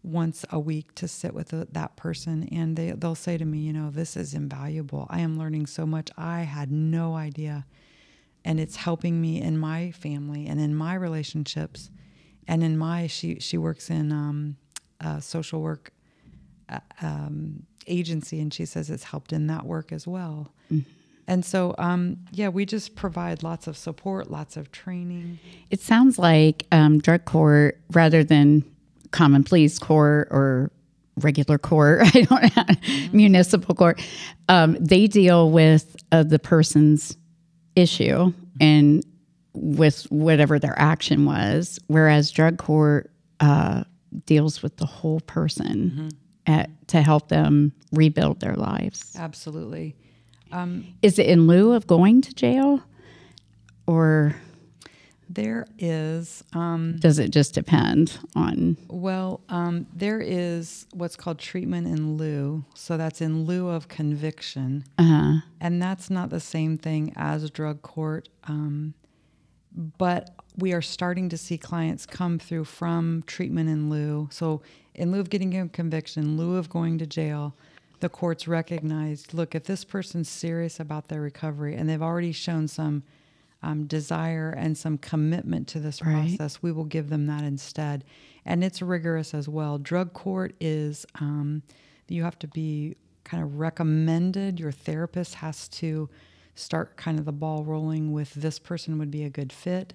once 0.05 0.45
a 0.51 0.59
week 0.59 0.93
to 0.95 1.07
sit 1.07 1.33
with 1.33 1.51
a, 1.53 1.67
that 1.71 1.95
person 1.95 2.47
and 2.51 2.75
they 2.75 2.91
they'll 2.91 3.15
say 3.15 3.37
to 3.37 3.45
me, 3.45 3.59
you 3.59 3.73
know, 3.73 3.89
this 3.89 4.15
is 4.15 4.33
invaluable. 4.33 5.07
I 5.09 5.21
am 5.21 5.37
learning 5.37 5.65
so 5.65 5.85
much. 5.85 6.09
I 6.17 6.41
had 6.41 6.71
no 6.71 7.15
idea. 7.15 7.65
And 8.43 8.59
it's 8.59 8.75
helping 8.75 9.19
me 9.19 9.41
in 9.41 9.57
my 9.57 9.91
family 9.91 10.45
and 10.45 10.59
in 10.59 10.75
my 10.75 10.93
relationships 10.93 11.89
and 12.47 12.63
in 12.63 12.77
my 12.77 13.07
she 13.07 13.39
she 13.39 13.57
works 13.57 13.89
in 13.89 14.11
um, 14.11 14.57
social 15.19 15.61
work 15.61 15.91
uh, 16.69 16.79
um, 17.01 17.63
agency 17.87 18.39
and 18.39 18.53
she 18.53 18.65
says 18.65 18.89
it's 18.89 19.05
helped 19.05 19.33
in 19.33 19.47
that 19.47 19.65
work 19.65 19.91
as 19.91 20.05
well. 20.07 20.53
And 21.27 21.43
so, 21.43 21.73
um, 21.79 22.17
yeah, 22.31 22.49
we 22.49 22.65
just 22.65 22.95
provide 22.95 23.41
lots 23.41 23.65
of 23.65 23.75
support, 23.75 24.29
lots 24.29 24.57
of 24.57 24.71
training. 24.71 25.39
It 25.71 25.81
sounds 25.81 26.19
like 26.19 26.67
um, 26.71 26.99
drug 26.99 27.25
court, 27.25 27.79
rather 27.91 28.23
than 28.23 28.63
common 29.11 29.43
pleas 29.43 29.79
court 29.79 30.27
or 30.31 30.71
regular 31.17 31.57
court, 31.57 32.01
I 32.15 32.21
don't 32.21 32.55
know, 32.55 33.07
municipal 33.13 33.75
court, 33.75 34.01
um, 34.49 34.77
they 34.79 35.07
deal 35.07 35.49
with 35.51 35.95
uh, 36.11 36.23
the 36.23 36.39
person's 36.39 37.17
issue 37.75 38.33
and 38.59 39.03
with 39.53 40.03
whatever 40.11 40.59
their 40.59 40.77
action 40.77 41.25
was, 41.25 41.79
whereas 41.87 42.31
drug 42.31 42.57
court 42.57 43.09
uh, 43.39 43.83
deals 44.25 44.61
with 44.61 44.77
the 44.77 44.85
whole 44.85 45.21
person 45.21 46.09
at, 46.45 46.69
to 46.87 47.01
help 47.01 47.29
them 47.29 47.71
rebuild 47.91 48.39
their 48.39 48.55
lives. 48.55 49.15
Absolutely. 49.17 49.95
Is 51.01 51.19
it 51.19 51.27
in 51.27 51.47
lieu 51.47 51.73
of 51.73 51.87
going 51.87 52.21
to 52.21 52.33
jail, 52.33 52.81
or 53.87 54.35
There 55.29 55.65
is, 55.79 56.43
um, 56.53 56.97
does 56.99 57.19
it 57.19 57.29
just 57.31 57.53
depend 57.53 58.19
on? 58.35 58.77
well, 58.87 59.41
um, 59.49 59.87
there 59.93 60.21
is 60.21 60.85
what's 60.93 61.15
called 61.15 61.39
treatment 61.39 61.87
in 61.87 62.15
lieu. 62.17 62.63
So 62.73 62.95
that's 62.97 63.21
in 63.21 63.45
lieu 63.45 63.69
of 63.69 63.87
conviction. 63.87 64.83
Uh, 64.97 65.39
And 65.59 65.81
that's 65.81 66.09
not 66.09 66.29
the 66.29 66.39
same 66.39 66.77
thing 66.77 67.13
as 67.15 67.49
drug 67.49 67.81
court. 67.81 68.29
Um, 68.47 68.93
but 69.97 70.29
we 70.57 70.73
are 70.73 70.81
starting 70.81 71.27
to 71.29 71.37
see 71.37 71.57
clients 71.57 72.05
come 72.05 72.39
through 72.39 72.65
from 72.65 73.23
treatment 73.27 73.69
in 73.69 73.89
lieu. 73.89 74.29
So, 74.31 74.61
in 74.93 75.11
lieu 75.11 75.19
of 75.19 75.29
getting 75.29 75.57
a 75.57 75.67
conviction, 75.67 76.23
in 76.23 76.37
lieu 76.37 76.55
of 76.55 76.69
going 76.69 76.97
to 76.99 77.05
jail, 77.05 77.55
the 77.99 78.07
courts 78.09 78.47
recognized 78.47 79.33
look, 79.33 79.55
if 79.55 79.65
this 79.65 79.83
person's 79.83 80.29
serious 80.29 80.79
about 80.79 81.07
their 81.09 81.21
recovery 81.21 81.75
and 81.75 81.89
they've 81.89 82.01
already 82.01 82.31
shown 82.31 82.67
some 82.67 83.03
um, 83.63 83.85
desire 83.85 84.53
and 84.55 84.77
some 84.77 84.97
commitment 84.97 85.67
to 85.69 85.79
this 85.79 86.01
Right. 86.01 86.37
process, 86.37 86.61
we 86.61 86.71
will 86.71 86.85
give 86.85 87.09
them 87.09 87.25
that 87.27 87.43
instead. 87.43 88.03
And 88.45 88.63
it's 88.63 88.81
rigorous 88.81 89.33
as 89.33 89.49
well. 89.49 89.77
Drug 89.77 90.13
court 90.13 90.53
is, 90.59 91.05
um, 91.15 91.63
you 92.07 92.23
have 92.23 92.37
to 92.39 92.47
be 92.47 92.95
kind 93.23 93.41
of 93.41 93.55
recommended, 93.55 94.59
your 94.59 94.71
therapist 94.71 95.35
has 95.35 95.67
to 95.69 96.09
start 96.53 96.95
kind 96.95 97.17
of 97.19 97.25
the 97.25 97.31
ball 97.31 97.63
rolling 97.63 98.13
with 98.13 98.33
this 98.35 98.59
person 98.59 98.97
would 98.99 99.11
be 99.11 99.23
a 99.23 99.29
good 99.29 99.51
fit. 99.51 99.93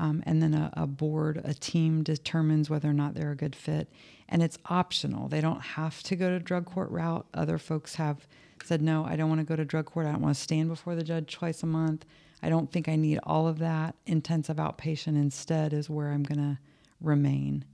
Um, 0.00 0.24
and 0.26 0.42
then 0.42 0.54
a, 0.54 0.72
a 0.76 0.86
board, 0.88 1.40
a 1.44 1.54
team 1.54 2.02
determines 2.02 2.68
whether 2.68 2.90
or 2.90 2.92
not 2.92 3.14
they're 3.14 3.30
a 3.30 3.36
good 3.36 3.54
fit. 3.54 3.88
And 4.28 4.42
it's 4.42 4.58
optional. 4.66 5.28
They 5.28 5.40
don't 5.40 5.60
have 5.60 6.02
to 6.04 6.16
go 6.16 6.28
to 6.30 6.40
drug 6.40 6.66
court 6.66 6.90
route. 6.90 7.26
Other 7.32 7.58
folks 7.58 7.94
have 7.94 8.26
said, 8.64 8.82
no, 8.82 9.04
I 9.04 9.14
don't 9.14 9.28
want 9.28 9.40
to 9.40 9.44
go 9.46 9.54
to 9.54 9.64
drug 9.64 9.86
court. 9.86 10.06
I 10.06 10.12
don't 10.12 10.20
want 10.20 10.34
to 10.34 10.42
stand 10.42 10.68
before 10.68 10.96
the 10.96 11.04
judge 11.04 11.32
twice 11.32 11.62
a 11.62 11.66
month. 11.66 12.04
I 12.44 12.50
don't 12.50 12.70
think 12.70 12.88
I 12.88 12.96
need 12.96 13.18
all 13.22 13.48
of 13.48 13.58
that. 13.60 13.94
Intensive 14.06 14.56
outpatient 14.58 15.16
instead 15.16 15.72
is 15.72 15.88
where 15.88 16.10
I'm 16.10 16.22
going 16.22 16.38
to 16.38 16.58
remain. 17.00 17.64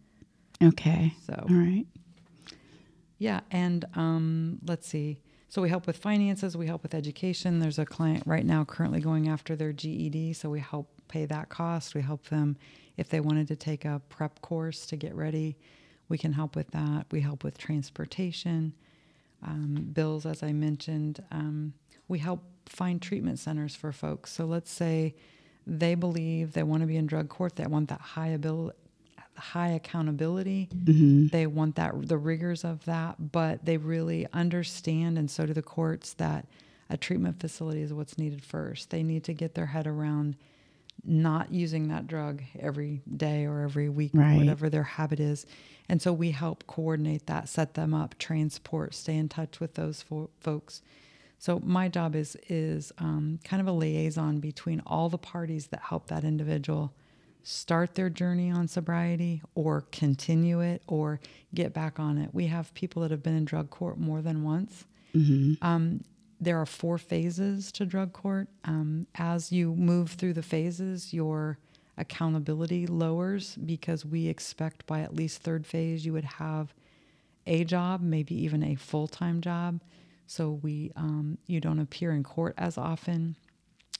okay. 0.62 1.12
So, 1.26 1.34
All 1.48 1.56
right. 1.56 1.86
yeah, 3.18 3.40
and 3.50 3.84
um, 3.94 4.58
let's 4.66 4.86
see. 4.86 5.20
So 5.48 5.60
we 5.60 5.68
help 5.68 5.88
with 5.88 5.96
finances, 5.96 6.56
we 6.56 6.68
help 6.68 6.84
with 6.84 6.94
education. 6.94 7.58
There's 7.58 7.80
a 7.80 7.84
client 7.84 8.22
right 8.24 8.46
now 8.46 8.64
currently 8.64 9.00
going 9.00 9.28
after 9.28 9.56
their 9.56 9.72
GED, 9.72 10.34
so 10.34 10.48
we 10.48 10.60
help 10.60 10.88
pay 11.08 11.26
that 11.26 11.48
cost. 11.48 11.96
We 11.96 12.02
help 12.02 12.26
them 12.28 12.56
if 12.96 13.08
they 13.08 13.18
wanted 13.18 13.48
to 13.48 13.56
take 13.56 13.84
a 13.84 14.00
prep 14.08 14.40
course 14.40 14.86
to 14.86 14.96
get 14.96 15.16
ready. 15.16 15.56
We 16.08 16.18
can 16.18 16.32
help 16.32 16.54
with 16.54 16.70
that. 16.70 17.06
We 17.10 17.20
help 17.20 17.42
with 17.42 17.58
transportation, 17.58 18.74
um, 19.42 19.90
bills, 19.92 20.24
as 20.26 20.44
I 20.44 20.52
mentioned. 20.52 21.20
Um, 21.32 21.74
we 22.06 22.20
help 22.20 22.44
find 22.70 23.02
treatment 23.02 23.38
centers 23.38 23.74
for 23.74 23.92
folks. 23.92 24.32
So 24.32 24.44
let's 24.44 24.70
say 24.70 25.14
they 25.66 25.94
believe 25.94 26.52
they 26.52 26.62
want 26.62 26.82
to 26.82 26.86
be 26.86 26.96
in 26.96 27.06
drug 27.06 27.28
court, 27.28 27.56
they 27.56 27.66
want 27.66 27.88
that 27.88 28.00
high 28.00 28.28
ability, 28.28 28.76
high 29.36 29.70
accountability. 29.70 30.68
Mm-hmm. 30.74 31.28
They 31.28 31.46
want 31.46 31.76
that 31.76 32.08
the 32.08 32.18
rigors 32.18 32.64
of 32.64 32.84
that, 32.84 33.32
but 33.32 33.64
they 33.64 33.76
really 33.76 34.26
understand, 34.32 35.18
and 35.18 35.30
so 35.30 35.46
do 35.46 35.52
the 35.52 35.62
courts, 35.62 36.14
that 36.14 36.46
a 36.88 36.96
treatment 36.96 37.40
facility 37.40 37.82
is 37.82 37.92
what's 37.92 38.18
needed 38.18 38.42
first. 38.44 38.90
They 38.90 39.02
need 39.02 39.24
to 39.24 39.34
get 39.34 39.54
their 39.54 39.66
head 39.66 39.86
around 39.86 40.36
not 41.04 41.52
using 41.52 41.88
that 41.88 42.06
drug 42.06 42.42
every 42.58 43.00
day 43.16 43.46
or 43.46 43.60
every 43.60 43.88
week, 43.88 44.14
or 44.14 44.20
whatever 44.38 44.68
their 44.68 44.82
habit 44.82 45.18
is. 45.18 45.46
And 45.88 46.00
so 46.00 46.12
we 46.12 46.30
help 46.30 46.66
coordinate 46.66 47.26
that, 47.26 47.48
set 47.48 47.74
them 47.74 47.94
up, 47.94 48.18
transport, 48.18 48.94
stay 48.94 49.16
in 49.16 49.28
touch 49.28 49.60
with 49.60 49.74
those 49.74 50.02
fo- 50.02 50.30
folks. 50.40 50.82
So 51.40 51.58
my 51.64 51.88
job 51.88 52.14
is 52.14 52.36
is 52.50 52.92
um, 52.98 53.40
kind 53.42 53.62
of 53.62 53.66
a 53.66 53.72
liaison 53.72 54.40
between 54.40 54.82
all 54.86 55.08
the 55.08 55.18
parties 55.18 55.68
that 55.68 55.80
help 55.80 56.08
that 56.08 56.22
individual 56.22 56.92
start 57.42 57.94
their 57.94 58.10
journey 58.10 58.50
on 58.50 58.68
sobriety 58.68 59.40
or 59.54 59.86
continue 59.90 60.60
it 60.60 60.82
or 60.86 61.18
get 61.54 61.72
back 61.72 61.98
on 61.98 62.18
it. 62.18 62.28
We 62.34 62.48
have 62.48 62.74
people 62.74 63.00
that 63.00 63.10
have 63.10 63.22
been 63.22 63.34
in 63.36 63.46
drug 63.46 63.70
court 63.70 63.98
more 63.98 64.20
than 64.20 64.44
once. 64.44 64.84
Um, 65.62 66.02
there 66.38 66.58
are 66.60 66.66
four 66.66 66.98
phases 66.98 67.72
to 67.72 67.86
drug 67.86 68.12
court. 68.12 68.48
Um, 68.64 69.06
as 69.14 69.50
you 69.50 69.74
move 69.74 70.10
through 70.12 70.34
the 70.34 70.42
phases, 70.42 71.14
your 71.14 71.58
accountability 71.96 72.86
lowers 72.86 73.56
because 73.56 74.04
we 74.04 74.26
expect 74.26 74.86
by 74.86 75.00
at 75.00 75.14
least 75.14 75.42
third 75.42 75.66
phase 75.66 76.04
you 76.04 76.12
would 76.12 76.24
have 76.24 76.74
a 77.46 77.64
job, 77.64 78.02
maybe 78.02 78.34
even 78.34 78.62
a 78.62 78.74
full 78.74 79.08
time 79.08 79.40
job. 79.40 79.80
So 80.30 80.60
we 80.62 80.92
um, 80.94 81.38
you 81.48 81.60
don't 81.60 81.80
appear 81.80 82.12
in 82.12 82.22
court 82.22 82.54
as 82.56 82.78
often. 82.78 83.34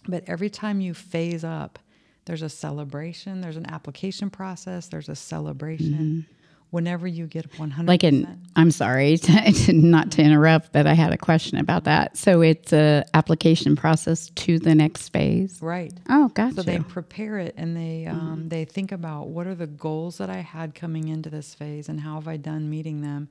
But 0.06 0.22
every 0.28 0.49
time 0.49 0.80
you 0.80 0.94
phase 0.94 1.42
up, 1.42 1.80
there's 2.25 2.42
a 2.42 2.49
celebration. 2.49 3.40
There's 3.40 3.56
an 3.56 3.68
application 3.68 4.30
process. 4.30 4.87
There's 4.87 5.08
a 5.08 5.16
celebration. 5.16 6.26
Whenever 6.70 7.08
you 7.08 7.26
get 7.26 7.58
100, 7.58 7.88
Like 7.88 8.04
in, 8.04 8.46
I'm 8.54 8.70
sorry, 8.70 9.16
to, 9.18 9.72
not 9.72 10.12
to 10.12 10.22
interrupt, 10.22 10.72
but 10.72 10.87
I 10.87 10.92
had 10.92 11.12
a 11.12 11.18
question 11.18 11.58
about 11.58 11.82
that. 11.82 12.16
So 12.16 12.42
it's 12.42 12.72
a 12.72 13.04
application 13.12 13.75
process 13.75 14.30
to 14.30 14.60
the 14.60 14.76
next 14.76 15.08
phase. 15.08 15.58
right. 15.60 15.92
Oh, 16.08 16.28
gotcha. 16.28 16.54
So 16.54 16.62
they 16.62 16.78
prepare 16.78 17.40
it 17.40 17.54
and 17.56 17.76
they 17.76 18.06
um, 18.06 18.49
they 18.49 18.64
think 18.64 18.92
about 18.92 19.30
what 19.30 19.49
are 19.49 19.56
the 19.56 19.66
goals 19.66 20.18
that 20.18 20.30
I 20.30 20.42
had 20.42 20.76
coming 20.76 21.08
into 21.08 21.28
this 21.28 21.54
phase 21.54 21.88
and 21.88 21.99
how 21.99 22.14
have 22.14 22.28
I 22.28 22.37
done 22.37 22.70
meeting 22.70 23.00
them, 23.00 23.30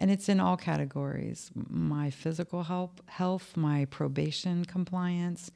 and 0.00 0.10
it's 0.10 0.28
in 0.28 0.40
all 0.40 0.56
categories: 0.56 1.50
my 1.54 2.10
physical 2.10 2.64
health, 2.64 3.00
health, 3.06 3.56
my 3.56 3.84
probation 3.84 4.64
compliance, 4.64 5.52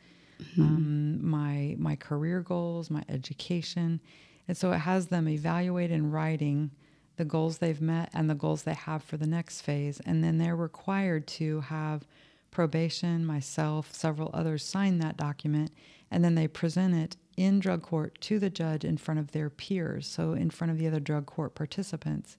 um, 0.58 1.18
my 1.26 1.74
my 1.78 1.96
career 1.96 2.40
goals, 2.40 2.90
my 2.90 3.02
education, 3.08 4.00
and 4.46 4.56
so 4.56 4.72
it 4.72 4.78
has 4.78 5.08
them 5.08 5.28
evaluate 5.28 5.90
in 5.90 6.10
writing 6.10 6.70
the 7.16 7.24
goals 7.24 7.58
they've 7.58 7.80
met 7.80 8.10
and 8.12 8.28
the 8.28 8.34
goals 8.34 8.62
they 8.62 8.74
have 8.74 9.02
for 9.02 9.16
the 9.16 9.26
next 9.26 9.62
phase, 9.62 10.00
and 10.04 10.22
then 10.22 10.38
they're 10.38 10.56
required 10.56 11.26
to 11.26 11.60
have 11.62 12.06
probation, 12.50 13.24
myself, 13.26 13.92
several 13.92 14.30
others 14.32 14.64
sign 14.64 14.98
that 14.98 15.16
document, 15.16 15.70
and 16.10 16.24
then 16.24 16.34
they 16.34 16.46
present 16.46 16.94
it 16.94 17.16
in 17.36 17.58
drug 17.58 17.82
court 17.82 18.20
to 18.20 18.38
the 18.38 18.50
judge 18.50 18.84
in 18.84 18.96
front 18.96 19.18
of 19.18 19.32
their 19.32 19.50
peers, 19.50 20.06
so 20.06 20.32
in 20.32 20.50
front 20.50 20.70
of 20.70 20.78
the 20.78 20.86
other 20.86 21.00
drug 21.00 21.26
court 21.26 21.54
participants. 21.54 22.36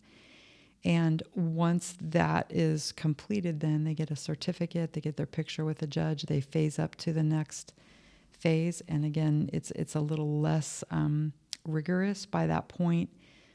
And 0.85 1.23
once 1.33 1.97
that 1.99 2.45
is 2.51 2.91
completed, 2.91 3.59
then 3.59 3.83
they 3.83 3.95
get 3.95 4.11
a 4.11 4.15
certificate, 4.15 4.93
they 4.93 5.01
get 5.01 5.17
their 5.17 5.25
picture 5.25 5.65
with 5.65 5.79
the 5.79 5.87
judge, 5.87 6.23
they 6.23 6.39
phase 6.39 6.77
up 6.77 6.95
to 6.97 7.11
the 7.11 7.23
next 7.23 7.73
phase. 8.31 8.83
And 8.87 9.03
again, 9.03 9.49
it's, 9.51 9.71
it's 9.71 9.95
a 9.95 9.99
little 9.99 10.39
less 10.39 10.83
um, 10.91 11.33
rigorous 11.65 12.27
by 12.27 12.45
that 12.45 12.67
point. 12.67 13.09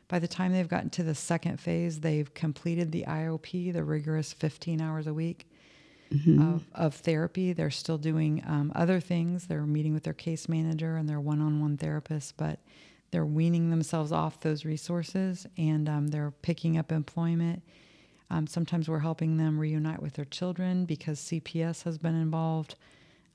By 0.09 0.19
the 0.19 0.27
time 0.27 0.53
they've 0.53 0.67
gotten 0.67 0.91
to 0.91 1.05
the 1.05 1.15
second 1.15 1.61
phase, 1.61 2.01
they've 2.01 2.35
completed 2.35 2.91
the 2.91 3.05
IOP, 3.07 3.73
the 3.73 3.85
rigorous 3.85 4.33
15 4.33 4.81
hours 4.81 5.07
a 5.07 5.15
week. 5.15 5.47
Mm-hmm. 6.13 6.43
Of, 6.43 6.65
of 6.75 6.95
therapy. 6.97 7.53
They're 7.53 7.71
still 7.71 7.97
doing 7.97 8.43
um, 8.45 8.73
other 8.75 8.99
things. 8.99 9.47
They're 9.47 9.63
meeting 9.63 9.95
with 9.95 10.03
their 10.03 10.13
case 10.13 10.49
manager 10.49 10.97
and 10.97 11.09
their 11.09 11.21
one 11.21 11.41
on 11.41 11.61
one 11.61 11.77
therapist, 11.77 12.37
but 12.37 12.59
they're 13.11 13.27
weaning 13.27 13.71
themselves 13.71 14.13
off 14.13 14.41
those 14.41 14.65
resources 14.65 15.47
and 15.57 15.89
um, 15.89 16.09
they're 16.09 16.33
picking 16.43 16.79
up 16.79 16.93
employment. 16.93 17.63
Um, 18.31 18.47
sometimes 18.47 18.89
we're 18.89 19.01
helping 19.01 19.37
them 19.37 19.59
reunite 19.59 20.01
with 20.01 20.15
their 20.15 20.25
children 20.25 20.85
because 20.85 21.19
CPS 21.21 21.83
has 21.83 21.99
been 21.99 22.15
involved, 22.15 22.77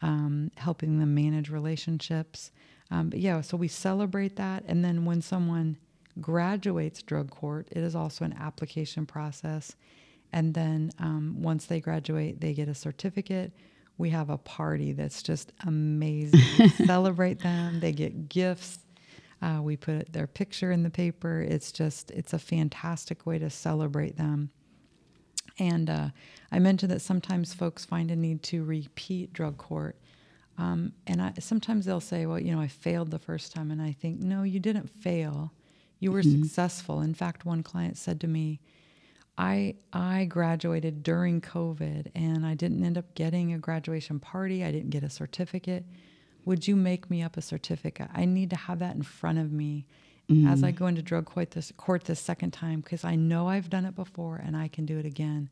um, 0.01 0.51
helping 0.55 0.99
them 0.99 1.13
manage 1.13 1.49
relationships. 1.49 2.51
Um, 2.89 3.09
but 3.09 3.19
yeah, 3.19 3.41
so 3.41 3.57
we 3.57 3.67
celebrate 3.67 4.37
that. 4.37 4.63
And 4.67 4.85
then 4.85 5.03
when 5.03 5.21
someone 5.21 5.77
graduates 6.21 7.01
drug 7.01 7.29
court, 7.29 7.67
it 7.71 7.83
is 7.83 7.95
also 7.95 8.23
an 8.23 8.35
application 8.39 9.05
process. 9.05 9.75
And 10.31 10.53
then 10.53 10.91
um, 10.99 11.41
once 11.41 11.65
they 11.65 11.81
graduate, 11.81 12.39
they 12.39 12.53
get 12.53 12.69
a 12.69 12.75
certificate. 12.75 13.51
We 13.97 14.09
have 14.11 14.29
a 14.29 14.37
party 14.37 14.93
that's 14.93 15.21
just 15.21 15.51
amazing. 15.65 16.69
celebrate 16.85 17.39
them. 17.39 17.81
They 17.81 17.91
get 17.91 18.29
gifts 18.29 18.79
uh, 19.45 19.61
we 19.61 19.77
put 19.77 20.11
their 20.11 20.25
picture 20.25 20.71
in 20.71 20.81
the 20.81 20.89
paper. 20.89 21.39
It's 21.39 21.71
just, 21.71 22.09
it's 22.11 22.33
a 22.33 22.39
fantastic 22.39 23.27
way 23.27 23.37
to 23.37 23.49
celebrate 23.49 24.17
them. 24.17 24.49
And 25.59 25.87
uh, 25.89 26.09
I 26.51 26.57
mentioned 26.57 26.91
that 26.91 27.01
sometimes 27.01 27.53
folks 27.53 27.85
find 27.85 28.09
a 28.09 28.15
need 28.15 28.41
to 28.43 28.63
repeat 28.63 29.33
drug 29.33 29.57
court. 29.57 29.97
Um, 30.57 30.93
and 31.05 31.21
I, 31.21 31.33
sometimes 31.39 31.85
they'll 31.85 31.99
say, 31.99 32.25
well, 32.25 32.39
you 32.39 32.55
know, 32.55 32.59
I 32.59 32.67
failed 32.67 33.11
the 33.11 33.19
first 33.19 33.53
time. 33.53 33.69
And 33.69 33.81
I 33.81 33.91
think, 33.91 34.19
no, 34.19 34.41
you 34.41 34.59
didn't 34.59 34.89
fail. 34.89 35.53
You 35.99 36.11
were 36.11 36.23
mm-hmm. 36.23 36.41
successful. 36.41 37.01
In 37.01 37.13
fact, 37.13 37.45
one 37.45 37.61
client 37.61 37.97
said 37.97 38.19
to 38.21 38.27
me, 38.27 38.59
I, 39.37 39.75
I 39.93 40.25
graduated 40.25 41.03
during 41.03 41.39
COVID 41.39 42.09
and 42.15 42.45
I 42.47 42.55
didn't 42.55 42.83
end 42.83 42.97
up 42.97 43.13
getting 43.13 43.53
a 43.53 43.59
graduation 43.59 44.19
party. 44.19 44.63
I 44.63 44.71
didn't 44.71 44.89
get 44.89 45.03
a 45.03 45.09
certificate 45.09 45.85
would 46.45 46.67
you 46.67 46.75
make 46.75 47.09
me 47.09 47.21
up 47.21 47.37
a 47.37 47.41
certificate? 47.41 48.09
I 48.13 48.25
need 48.25 48.49
to 48.51 48.55
have 48.55 48.79
that 48.79 48.95
in 48.95 49.01
front 49.01 49.39
of 49.39 49.51
me 49.51 49.85
mm. 50.29 50.51
as 50.51 50.63
I 50.63 50.71
mm. 50.71 50.75
go 50.75 50.87
into 50.87 51.01
drug 51.01 51.25
court 51.25 51.51
this, 51.51 51.71
court 51.77 52.05
this 52.05 52.19
second 52.19 52.51
time 52.51 52.81
because 52.81 53.03
I 53.03 53.15
know 53.15 53.49
I've 53.49 53.69
done 53.69 53.85
it 53.85 53.95
before 53.95 54.37
and 54.37 54.55
I 54.55 54.67
can 54.67 54.85
do 54.85 54.97
it 54.97 55.05
again. 55.05 55.49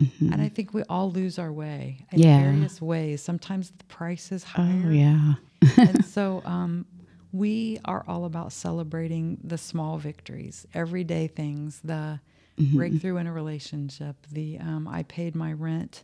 Mm-hmm. 0.00 0.32
And 0.32 0.42
I 0.42 0.48
think 0.48 0.72
we 0.72 0.82
all 0.84 1.10
lose 1.10 1.38
our 1.38 1.52
way 1.52 2.06
in 2.10 2.20
yeah. 2.20 2.40
various 2.40 2.80
ways. 2.80 3.22
Sometimes 3.22 3.70
the 3.70 3.84
price 3.84 4.32
is 4.32 4.44
oh, 4.56 4.62
higher. 4.62 4.82
Oh, 4.86 4.90
yeah. 4.90 5.34
and 5.76 6.04
so 6.06 6.42
um, 6.46 6.86
we 7.32 7.78
are 7.84 8.04
all 8.08 8.24
about 8.24 8.52
celebrating 8.52 9.38
the 9.44 9.58
small 9.58 9.98
victories, 9.98 10.66
everyday 10.72 11.26
things, 11.26 11.80
the 11.84 12.18
mm-hmm. 12.58 12.76
breakthrough 12.76 13.18
in 13.18 13.26
a 13.26 13.32
relationship, 13.32 14.16
the 14.32 14.58
um, 14.58 14.88
I 14.88 15.02
paid 15.02 15.34
my 15.34 15.52
rent 15.52 16.02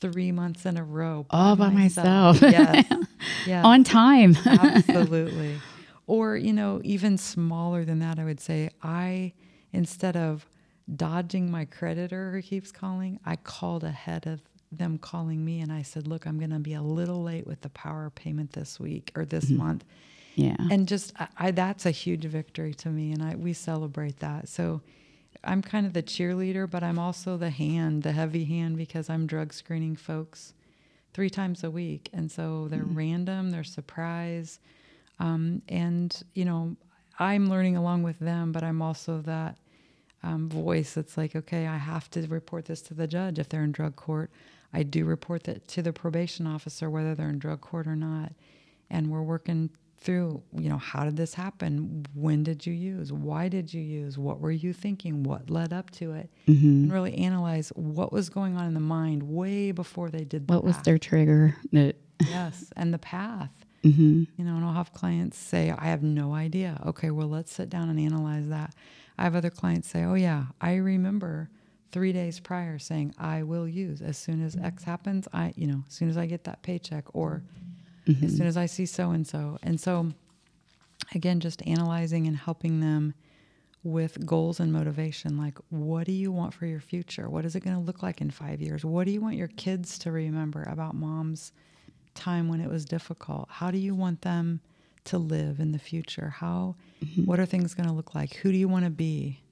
three 0.00 0.32
months 0.32 0.66
in 0.66 0.76
a 0.76 0.84
row. 0.84 1.26
All 1.30 1.56
by 1.56 1.70
myself. 1.70 2.40
myself. 2.42 2.52
yes. 2.90 3.06
yes. 3.46 3.64
On 3.64 3.84
time. 3.84 4.36
Absolutely. 4.46 5.60
Or, 6.06 6.36
you 6.36 6.52
know, 6.52 6.80
even 6.84 7.18
smaller 7.18 7.84
than 7.84 7.98
that, 7.98 8.18
I 8.18 8.24
would 8.24 8.40
say, 8.40 8.70
I, 8.82 9.32
instead 9.72 10.16
of 10.16 10.46
dodging 10.94 11.50
my 11.50 11.66
creditor 11.66 12.32
who 12.32 12.40
keeps 12.40 12.72
calling, 12.72 13.20
I 13.26 13.36
called 13.36 13.84
ahead 13.84 14.26
of 14.26 14.40
them 14.70 14.98
calling 14.98 15.44
me 15.44 15.60
and 15.60 15.72
I 15.72 15.82
said, 15.82 16.06
look, 16.06 16.26
I'm 16.26 16.38
going 16.38 16.50
to 16.50 16.58
be 16.58 16.74
a 16.74 16.82
little 16.82 17.22
late 17.22 17.46
with 17.46 17.60
the 17.60 17.70
power 17.70 18.10
payment 18.10 18.52
this 18.52 18.78
week 18.78 19.12
or 19.14 19.24
this 19.24 19.46
mm-hmm. 19.46 19.58
month. 19.58 19.84
Yeah. 20.34 20.56
And 20.70 20.86
just, 20.86 21.12
I, 21.18 21.28
I, 21.36 21.50
that's 21.50 21.84
a 21.84 21.90
huge 21.90 22.24
victory 22.24 22.72
to 22.74 22.88
me. 22.88 23.12
And 23.12 23.22
I, 23.22 23.34
we 23.34 23.52
celebrate 23.52 24.20
that. 24.20 24.48
So, 24.48 24.82
I'm 25.44 25.62
kind 25.62 25.86
of 25.86 25.92
the 25.92 26.02
cheerleader, 26.02 26.68
but 26.68 26.82
I'm 26.82 26.98
also 26.98 27.36
the 27.36 27.50
hand, 27.50 28.02
the 28.02 28.12
heavy 28.12 28.44
hand, 28.44 28.76
because 28.76 29.08
I'm 29.08 29.26
drug 29.26 29.52
screening 29.52 29.96
folks 29.96 30.54
three 31.14 31.30
times 31.30 31.64
a 31.64 31.70
week. 31.70 32.10
And 32.12 32.30
so 32.30 32.68
they're 32.68 32.80
mm-hmm. 32.80 32.98
random, 32.98 33.50
they're 33.50 33.64
surprise. 33.64 34.60
Um, 35.18 35.62
and, 35.68 36.22
you 36.34 36.44
know, 36.44 36.76
I'm 37.18 37.48
learning 37.48 37.76
along 37.76 38.02
with 38.02 38.18
them, 38.18 38.52
but 38.52 38.62
I'm 38.62 38.82
also 38.82 39.20
that 39.22 39.56
um, 40.22 40.48
voice 40.48 40.94
that's 40.94 41.16
like, 41.16 41.34
okay, 41.34 41.66
I 41.66 41.76
have 41.76 42.10
to 42.10 42.26
report 42.26 42.66
this 42.66 42.82
to 42.82 42.94
the 42.94 43.06
judge 43.06 43.38
if 43.38 43.48
they're 43.48 43.64
in 43.64 43.72
drug 43.72 43.96
court. 43.96 44.30
I 44.72 44.82
do 44.82 45.04
report 45.04 45.44
that 45.44 45.66
to 45.68 45.82
the 45.82 45.92
probation 45.92 46.46
officer, 46.46 46.90
whether 46.90 47.14
they're 47.14 47.30
in 47.30 47.38
drug 47.38 47.60
court 47.60 47.86
or 47.86 47.96
not. 47.96 48.32
And 48.90 49.10
we're 49.10 49.22
working 49.22 49.70
through, 50.00 50.42
you 50.56 50.68
know, 50.68 50.78
how 50.78 51.04
did 51.04 51.16
this 51.16 51.34
happen? 51.34 52.06
When 52.14 52.42
did 52.44 52.64
you 52.66 52.72
use? 52.72 53.12
Why 53.12 53.48
did 53.48 53.72
you 53.74 53.80
use? 53.82 54.16
What 54.16 54.40
were 54.40 54.50
you 54.50 54.72
thinking? 54.72 55.22
What 55.22 55.50
led 55.50 55.72
up 55.72 55.90
to 55.92 56.12
it? 56.12 56.30
Mm-hmm. 56.46 56.66
And 56.66 56.92
really 56.92 57.14
analyze 57.18 57.70
what 57.74 58.12
was 58.12 58.28
going 58.28 58.56
on 58.56 58.66
in 58.66 58.74
the 58.74 58.80
mind 58.80 59.22
way 59.24 59.72
before 59.72 60.10
they 60.10 60.24
did 60.24 60.46
the 60.46 60.54
What 60.54 60.64
path. 60.64 60.76
was 60.76 60.84
their 60.84 60.98
trigger? 60.98 61.56
yes, 61.72 62.72
and 62.76 62.94
the 62.94 62.98
path. 62.98 63.50
Mm-hmm. 63.84 64.24
You 64.36 64.44
know, 64.44 64.56
and 64.56 64.64
I'll 64.64 64.72
have 64.72 64.92
clients 64.92 65.38
say, 65.38 65.70
I 65.76 65.86
have 65.86 66.02
no 66.02 66.34
idea. 66.34 66.80
Okay, 66.86 67.10
well, 67.10 67.28
let's 67.28 67.52
sit 67.52 67.70
down 67.70 67.88
and 67.88 67.98
analyze 67.98 68.48
that. 68.48 68.74
I 69.16 69.24
have 69.24 69.34
other 69.34 69.50
clients 69.50 69.88
say, 69.88 70.04
Oh, 70.04 70.14
yeah, 70.14 70.46
I 70.60 70.76
remember 70.76 71.50
three 71.90 72.12
days 72.12 72.38
prior 72.40 72.78
saying, 72.78 73.14
I 73.18 73.42
will 73.42 73.66
use 73.68 74.00
as 74.02 74.16
soon 74.18 74.44
as 74.44 74.56
X 74.56 74.84
happens. 74.84 75.26
I, 75.32 75.52
you 75.56 75.66
know, 75.66 75.84
as 75.88 75.94
soon 75.94 76.08
as 76.08 76.16
I 76.16 76.26
get 76.26 76.44
that 76.44 76.62
paycheck 76.62 77.04
or 77.14 77.42
mm-hmm. 77.44 77.64
As 78.22 78.36
soon 78.36 78.46
as 78.46 78.56
I 78.56 78.66
see 78.66 78.86
so 78.86 79.10
and 79.10 79.26
so. 79.26 79.58
And 79.62 79.80
so, 79.80 80.12
again, 81.14 81.40
just 81.40 81.66
analyzing 81.66 82.26
and 82.26 82.36
helping 82.36 82.80
them 82.80 83.14
with 83.82 84.24
goals 84.26 84.60
and 84.60 84.72
motivation. 84.72 85.36
Like, 85.36 85.58
what 85.70 86.06
do 86.06 86.12
you 86.12 86.32
want 86.32 86.54
for 86.54 86.66
your 86.66 86.80
future? 86.80 87.28
What 87.28 87.44
is 87.44 87.54
it 87.54 87.60
going 87.60 87.76
to 87.76 87.82
look 87.82 88.02
like 88.02 88.20
in 88.20 88.30
five 88.30 88.60
years? 88.60 88.84
What 88.84 89.06
do 89.06 89.12
you 89.12 89.20
want 89.20 89.36
your 89.36 89.48
kids 89.48 89.98
to 90.00 90.12
remember 90.12 90.62
about 90.64 90.94
mom's 90.94 91.52
time 92.14 92.48
when 92.48 92.60
it 92.60 92.68
was 92.68 92.84
difficult? 92.84 93.48
How 93.50 93.70
do 93.70 93.78
you 93.78 93.94
want 93.94 94.22
them 94.22 94.60
to 95.04 95.18
live 95.18 95.60
in 95.60 95.72
the 95.72 95.78
future? 95.78 96.30
How, 96.30 96.76
mm-hmm. 97.02 97.24
what 97.24 97.38
are 97.38 97.46
things 97.46 97.74
going 97.74 97.88
to 97.88 97.94
look 97.94 98.14
like? 98.14 98.34
Who 98.36 98.50
do 98.50 98.58
you 98.58 98.68
want 98.68 98.84
to 98.84 98.90
be? 98.90 99.42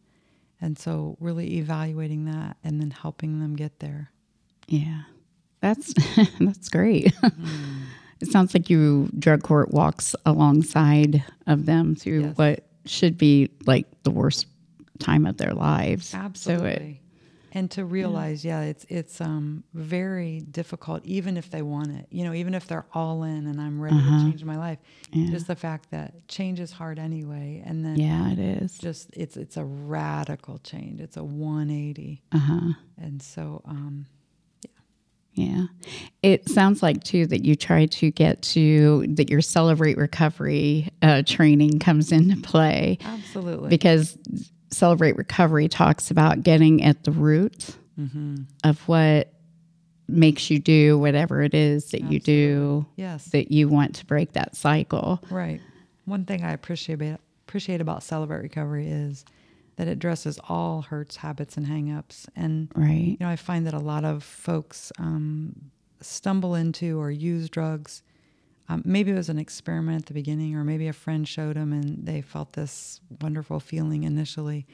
And 0.60 0.78
so, 0.78 1.18
really 1.20 1.58
evaluating 1.58 2.24
that 2.24 2.56
and 2.64 2.80
then 2.80 2.90
helping 2.90 3.40
them 3.40 3.56
get 3.56 3.78
there. 3.78 4.10
Yeah, 4.66 5.02
that's 5.60 5.92
that's 6.40 6.70
great. 6.70 7.14
Mm 7.16 7.82
it 8.20 8.28
sounds 8.28 8.54
like 8.54 8.70
you 8.70 9.10
drug 9.18 9.42
court 9.42 9.72
walks 9.72 10.14
alongside 10.24 11.24
of 11.46 11.66
them 11.66 11.94
through 11.94 12.22
yes. 12.22 12.38
what 12.38 12.66
should 12.84 13.18
be 13.18 13.50
like 13.66 13.86
the 14.04 14.10
worst 14.10 14.46
time 14.98 15.26
of 15.26 15.36
their 15.36 15.52
lives. 15.52 16.14
Absolutely. 16.14 16.66
So 16.66 16.72
it, 16.72 16.96
and 17.56 17.70
to 17.70 17.86
realize, 17.86 18.44
yeah. 18.44 18.60
yeah, 18.60 18.66
it's 18.66 18.86
it's 18.90 19.18
um, 19.18 19.64
very 19.72 20.40
difficult, 20.40 21.02
even 21.06 21.38
if 21.38 21.50
they 21.50 21.62
want 21.62 21.90
it. 21.90 22.06
You 22.10 22.24
know, 22.24 22.34
even 22.34 22.52
if 22.52 22.66
they're 22.66 22.84
all 22.92 23.22
in 23.22 23.46
and 23.46 23.58
I'm 23.58 23.80
ready 23.80 23.96
uh-huh. 23.96 24.24
to 24.24 24.30
change 24.30 24.44
my 24.44 24.58
life. 24.58 24.78
Yeah. 25.10 25.30
Just 25.30 25.46
the 25.46 25.56
fact 25.56 25.90
that 25.90 26.28
change 26.28 26.60
is 26.60 26.70
hard 26.70 26.98
anyway, 26.98 27.62
and 27.64 27.82
then 27.82 27.96
yeah, 27.96 28.30
it 28.30 28.38
is. 28.38 28.76
Just 28.76 29.08
it's 29.16 29.38
it's 29.38 29.56
a 29.56 29.64
radical 29.64 30.58
change. 30.58 31.00
It's 31.00 31.16
a 31.16 31.24
180. 31.24 32.22
Uh 32.30 32.38
huh. 32.38 32.72
And 32.98 33.22
so, 33.22 33.62
um, 33.64 34.04
yeah. 35.36 35.66
It 36.22 36.48
sounds 36.48 36.82
like, 36.82 37.04
too, 37.04 37.26
that 37.26 37.44
you 37.44 37.54
try 37.54 37.86
to 37.86 38.10
get 38.10 38.42
to 38.42 39.06
that 39.10 39.30
your 39.30 39.42
Celebrate 39.42 39.98
Recovery 39.98 40.88
uh, 41.02 41.22
training 41.26 41.78
comes 41.78 42.10
into 42.10 42.40
play. 42.40 42.98
Absolutely. 43.04 43.68
Because 43.68 44.18
Celebrate 44.70 45.16
Recovery 45.16 45.68
talks 45.68 46.10
about 46.10 46.42
getting 46.42 46.82
at 46.82 47.04
the 47.04 47.12
root 47.12 47.76
mm-hmm. 47.98 48.36
of 48.64 48.80
what 48.88 49.32
makes 50.08 50.50
you 50.50 50.58
do 50.58 50.98
whatever 50.98 51.42
it 51.42 51.52
is 51.52 51.90
that 51.90 52.02
Absolutely. 52.02 52.14
you 52.14 52.20
do. 52.20 52.86
Yes. 52.96 53.26
That 53.26 53.52
you 53.52 53.68
want 53.68 53.96
to 53.96 54.06
break 54.06 54.32
that 54.32 54.56
cycle. 54.56 55.22
Right. 55.30 55.60
One 56.06 56.24
thing 56.24 56.44
I 56.44 56.52
appreciate 56.52 57.02
appreciate 57.46 57.80
about 57.80 58.02
Celebrate 58.02 58.42
Recovery 58.42 58.88
is 58.88 59.24
that 59.76 59.88
addresses 59.88 60.38
all 60.48 60.82
hurts, 60.82 61.16
habits, 61.16 61.56
and 61.56 61.66
hangups. 61.66 62.26
And 62.34 62.68
right. 62.74 62.90
you 62.90 63.16
know, 63.20 63.28
I 63.28 63.36
find 63.36 63.66
that 63.66 63.74
a 63.74 63.78
lot 63.78 64.04
of 64.04 64.24
folks 64.24 64.90
um, 64.98 65.70
stumble 66.00 66.54
into 66.54 66.98
or 66.98 67.10
use 67.10 67.48
drugs 67.48 68.02
um, 68.68 68.82
maybe 68.84 69.12
it 69.12 69.14
was 69.14 69.28
an 69.28 69.38
experiment 69.38 70.02
at 70.02 70.06
the 70.06 70.14
beginning, 70.14 70.56
or 70.56 70.64
maybe 70.64 70.88
a 70.88 70.92
friend 70.92 71.26
showed 71.26 71.56
them 71.56 71.72
and 71.72 72.04
they 72.04 72.20
felt 72.20 72.54
this 72.54 73.00
wonderful 73.20 73.60
feeling 73.60 74.02
initially, 74.02 74.66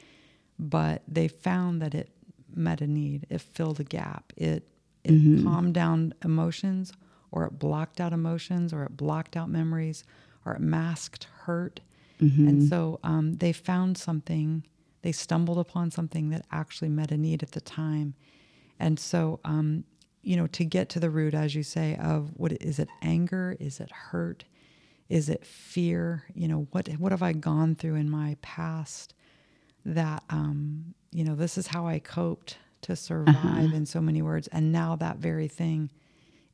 but 0.57 1.03
they 1.07 1.27
found 1.27 1.81
that 1.81 1.93
it 1.93 2.09
met 2.55 2.81
a 2.81 2.87
need. 2.87 3.27
It 3.29 3.41
filled 3.41 3.79
a 3.79 3.83
gap. 3.83 4.33
It 4.35 4.67
it 5.03 5.11
mm-hmm. 5.11 5.43
calmed 5.43 5.73
down 5.73 6.13
emotions, 6.23 6.93
or 7.31 7.45
it 7.45 7.59
blocked 7.59 7.99
out 7.99 8.13
emotions, 8.13 8.73
or 8.73 8.83
it 8.83 8.95
blocked 8.95 9.35
out 9.35 9.49
memories, 9.49 10.03
or 10.45 10.53
it 10.53 10.61
masked 10.61 11.27
hurt. 11.41 11.81
Mm-hmm. 12.21 12.47
And 12.47 12.69
so 12.69 12.99
um, 13.03 13.35
they 13.35 13.51
found 13.51 13.97
something. 13.97 14.63
They 15.03 15.11
stumbled 15.11 15.59
upon 15.59 15.91
something 15.91 16.31
that 16.31 16.45
actually 16.51 16.89
met 16.89 17.11
a 17.11 17.17
need 17.17 17.43
at 17.43 17.51
the 17.51 17.61
time. 17.61 18.15
And 18.79 18.99
so 18.99 19.39
um, 19.45 19.83
you 20.23 20.37
know, 20.37 20.47
to 20.47 20.63
get 20.63 20.89
to 20.89 20.99
the 20.99 21.09
root, 21.09 21.33
as 21.33 21.53
you 21.53 21.63
say, 21.63 21.97
of 22.01 22.31
what 22.35 22.53
is 22.53 22.79
it 22.79 22.89
anger? 23.01 23.55
Is 23.59 23.79
it 23.79 23.91
hurt? 23.91 24.45
Is 25.09 25.29
it 25.29 25.45
fear? 25.45 26.23
You 26.33 26.47
know, 26.47 26.67
what 26.71 26.87
what 26.97 27.11
have 27.11 27.21
I 27.21 27.33
gone 27.33 27.75
through 27.75 27.95
in 27.95 28.09
my 28.09 28.37
past 28.41 29.13
that 29.85 30.23
um, 30.29 30.95
you 31.11 31.23
know, 31.23 31.35
this 31.35 31.57
is 31.57 31.67
how 31.67 31.85
I 31.87 31.99
coped 31.99 32.57
to 32.81 32.95
survive 32.95 33.35
uh-huh. 33.35 33.75
in 33.75 33.85
so 33.85 34.01
many 34.01 34.21
words. 34.21 34.47
And 34.47 34.71
now 34.71 34.95
that 34.95 35.17
very 35.17 35.47
thing 35.47 35.91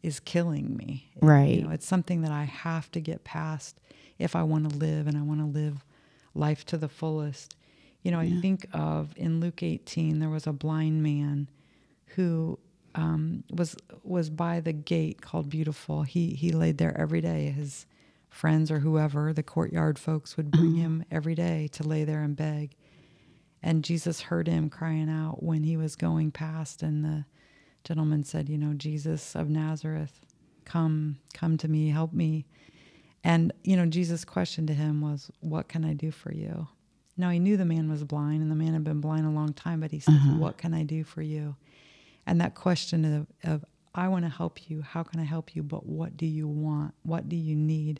is 0.04 0.20
killing 0.20 0.76
me. 0.76 1.12
Right. 1.22 1.56
You 1.56 1.64
know, 1.64 1.72
it's 1.72 1.88
something 1.88 2.22
that 2.22 2.32
I 2.32 2.44
have 2.44 2.92
to 2.92 3.00
get 3.00 3.24
past 3.24 3.80
if 4.18 4.36
I 4.36 4.44
want 4.44 4.70
to 4.70 4.78
live 4.78 5.08
and 5.08 5.18
I 5.18 5.22
want 5.22 5.40
to 5.40 5.46
live 5.46 5.86
life 6.34 6.66
to 6.68 6.78
the 6.78 6.90
fullest. 6.90 7.56
You 8.10 8.16
know, 8.16 8.22
yeah. 8.22 8.40
I 8.40 8.42
think 8.42 8.66
of 8.74 9.14
in 9.18 9.40
Luke 9.40 9.62
18, 9.62 10.18
there 10.18 10.32
was 10.32 10.48
a 10.48 10.52
blind 10.52 11.04
man 11.04 11.48
who 12.16 12.58
um, 12.96 13.44
was 13.52 13.78
was 14.04 14.32
by 14.32 14.62
the 14.62 14.74
gate 14.74 15.22
called 15.22 15.48
Beautiful. 15.48 16.02
He 16.02 16.32
he 16.32 16.52
laid 16.52 16.80
there 16.80 17.00
every 17.00 17.22
day. 17.22 17.52
His 17.52 17.86
friends 18.28 18.72
or 18.72 18.80
whoever, 18.80 19.32
the 19.32 19.44
courtyard 19.44 20.00
folks, 20.00 20.38
would 20.38 20.50
bring 20.50 20.72
mm-hmm. 20.72 20.82
him 20.82 21.06
every 21.12 21.36
day 21.36 21.70
to 21.74 21.84
lay 21.84 22.04
there 22.04 22.24
and 22.24 22.36
beg. 22.36 22.76
And 23.62 23.84
Jesus 23.84 24.22
heard 24.22 24.48
him 24.48 24.72
crying 24.72 25.08
out 25.08 25.44
when 25.44 25.62
he 25.62 25.78
was 25.78 25.96
going 25.96 26.32
past, 26.32 26.82
and 26.82 27.06
the 27.06 27.26
gentleman 27.84 28.24
said, 28.24 28.50
"You 28.50 28.58
know, 28.58 28.74
Jesus 28.74 29.36
of 29.36 29.52
Nazareth, 29.52 30.26
come, 30.66 31.20
come 31.36 31.58
to 31.58 31.68
me, 31.68 31.90
help 31.90 32.12
me." 32.12 32.48
And 33.24 33.54
you 33.64 33.78
know, 33.78 33.86
Jesus' 33.86 34.26
question 34.26 34.66
to 34.66 34.74
him 34.74 35.00
was, 35.00 35.30
"What 35.42 35.68
can 35.68 35.86
I 35.86 35.94
do 35.94 36.10
for 36.10 36.34
you?" 36.34 36.70
Now 37.20 37.30
he 37.30 37.38
knew 37.38 37.58
the 37.58 37.66
man 37.66 37.90
was 37.90 38.04
blind, 38.04 38.42
and 38.42 38.50
the 38.50 38.56
man 38.56 38.74
had 38.74 38.84
been 38.84 39.02
blind 39.02 39.28
a 39.28 39.30
long 39.30 39.54
time, 39.54 39.82
but 39.82 39.92
he 39.92 40.00
said, 40.00 40.16
uh-huh. 40.16 40.38
"What 40.38 40.58
can 40.58 40.74
I 40.74 40.84
do 40.84 41.04
for 41.04 41.22
you?" 41.22 41.56
and 42.30 42.40
that 42.42 42.54
question 42.54 43.06
of, 43.06 43.28
of 43.44 43.66
I 43.96 44.08
want 44.08 44.24
to 44.24 44.30
help 44.30 44.70
you. 44.70 44.84
How 44.84 45.02
can 45.02 45.20
I 45.20 45.24
help 45.24 45.56
you? 45.56 45.64
But 45.64 45.86
what 45.86 46.16
do 46.16 46.28
you 46.28 46.48
want? 46.48 46.94
What 47.04 47.28
do 47.28 47.36
you 47.36 47.56
need? 47.56 48.00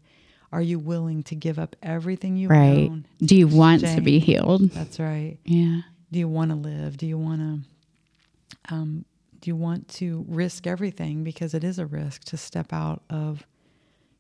Are 0.52 0.62
you 0.62 0.78
willing 0.78 1.24
to 1.24 1.36
give 1.36 1.58
up 1.58 1.76
everything 1.82 2.38
you 2.38 2.48
right. 2.48 2.90
own? 2.90 3.06
Do 3.20 3.36
you 3.36 3.48
want 3.48 3.82
to 3.82 4.02
be 4.02 4.20
healed? 4.20 4.70
That's 4.70 5.00
right. 5.00 5.38
Yeah. 5.46 5.82
Do 6.12 6.20
you 6.20 6.28
want 6.28 6.52
to 6.52 6.56
live? 6.56 6.98
Do 6.98 7.08
you 7.08 7.18
want 7.18 7.42
to? 7.42 8.74
Um, 8.74 9.06
do 9.42 9.50
you 9.50 9.56
want 9.56 9.88
to 9.90 10.26
risk 10.28 10.68
everything 10.68 11.24
because 11.24 11.54
it 11.54 11.64
is 11.64 11.80
a 11.80 11.86
risk 11.86 12.24
to 12.26 12.38
step 12.38 12.72
out 12.72 13.04
of 13.10 13.48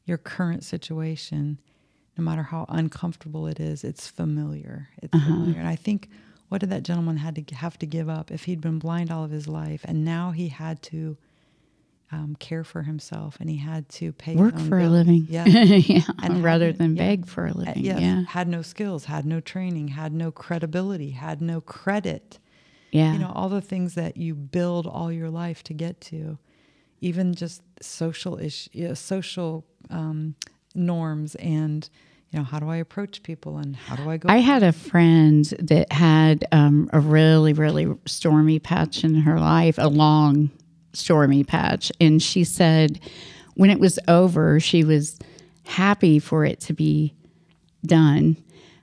your 0.06 0.18
current 0.18 0.64
situation, 0.64 1.60
no 2.20 2.26
matter 2.26 2.44
how 2.44 2.66
uncomfortable 2.70 3.48
it 3.48 3.60
is? 3.60 3.84
It's 3.84 4.08
familiar. 4.08 4.90
It's 5.02 5.14
uh-huh. 5.14 5.26
familiar, 5.26 5.60
and 5.60 5.68
I 5.68 5.76
think 5.76 6.10
what 6.50 6.62
did 6.62 6.72
that 6.72 6.84
gentleman 6.84 7.18
had 7.18 7.36
to 7.36 7.56
have 7.56 7.80
to 7.80 7.86
give 7.86 8.10
up 8.10 8.32
if 8.32 8.44
he'd 8.44 8.60
been 8.60 8.80
blind 8.80 9.12
all 9.12 9.24
of 9.24 9.32
his 9.32 9.48
life 9.48 9.82
and 9.86 10.04
now 10.04 10.32
he 10.32 10.50
had 10.50 10.82
to 10.82 11.16
um, 12.12 12.36
care 12.40 12.64
for 12.64 12.82
himself 12.82 13.38
and 13.40 13.50
he 13.52 13.58
had 13.58 13.88
to 13.88 14.12
pay 14.12 14.36
work 14.36 14.58
for 14.60 14.80
a 14.80 14.90
living 14.90 15.28
yeah, 15.30 15.46
yeah. 15.46 16.02
and 16.24 16.44
rather 16.44 16.74
than 16.74 16.96
yeah. 16.96 17.04
beg 17.04 17.28
for 17.28 17.46
a 17.46 17.54
living 17.54 17.86
yes. 17.86 18.02
yeah 18.02 18.24
had 18.28 18.48
no 18.48 18.64
skills 18.64 19.06
had 19.06 19.26
no 19.26 19.40
training 19.40 19.90
had 19.90 20.12
no 20.12 20.32
credibility 20.32 21.12
had 21.12 21.40
no 21.40 21.62
credit 21.62 22.40
yeah 22.92 23.14
you 23.14 23.20
know 23.20 23.32
all 23.36 23.48
the 23.48 23.62
things 23.62 23.94
that 23.94 24.18
you 24.18 24.34
build 24.34 24.88
all 24.88 25.12
your 25.12 25.30
life 25.30 25.62
to 25.64 25.74
get 25.74 26.02
to 26.02 26.40
even 27.00 27.34
just 27.34 27.62
social 27.80 28.40
ish, 28.40 28.68
social 28.96 29.66
um, 29.92 30.36
norms 30.74 31.36
and 31.36 31.90
you 32.32 32.40
know, 32.40 32.46
how 32.46 32.60
do 32.60 32.70
I 32.70 32.78
approach 32.78 33.24
people 33.24 33.58
and 33.58 33.76
how 33.76 33.96
do 33.96 34.10
I 34.10 34.18
go? 34.18 34.30
I 34.30 34.38
had 34.38 34.62
a 34.62 34.72
friend 34.72 35.46
that 35.60 35.92
had 35.92 36.46
um, 36.52 36.90
a 36.94 37.00
really, 37.00 37.54
really 37.54 37.92
stormy 38.06 38.60
patch 38.60 39.04
in 39.04 39.16
her 39.16 39.40
life, 39.40 39.76
a 39.80 39.88
long 39.88 40.52
stormy 40.94 41.44
patch. 41.44 41.92
And 42.00 42.22
she 42.22 42.44
said 42.44 43.00
when 43.56 43.72
it 43.72 43.80
was 43.80 43.98
over, 44.08 44.60
she 44.60 44.84
was 44.84 45.18
happy 45.66 46.20
for 46.20 46.46
it 46.46 46.60
to 46.62 46.74
be 46.74 47.16
done. 47.86 48.38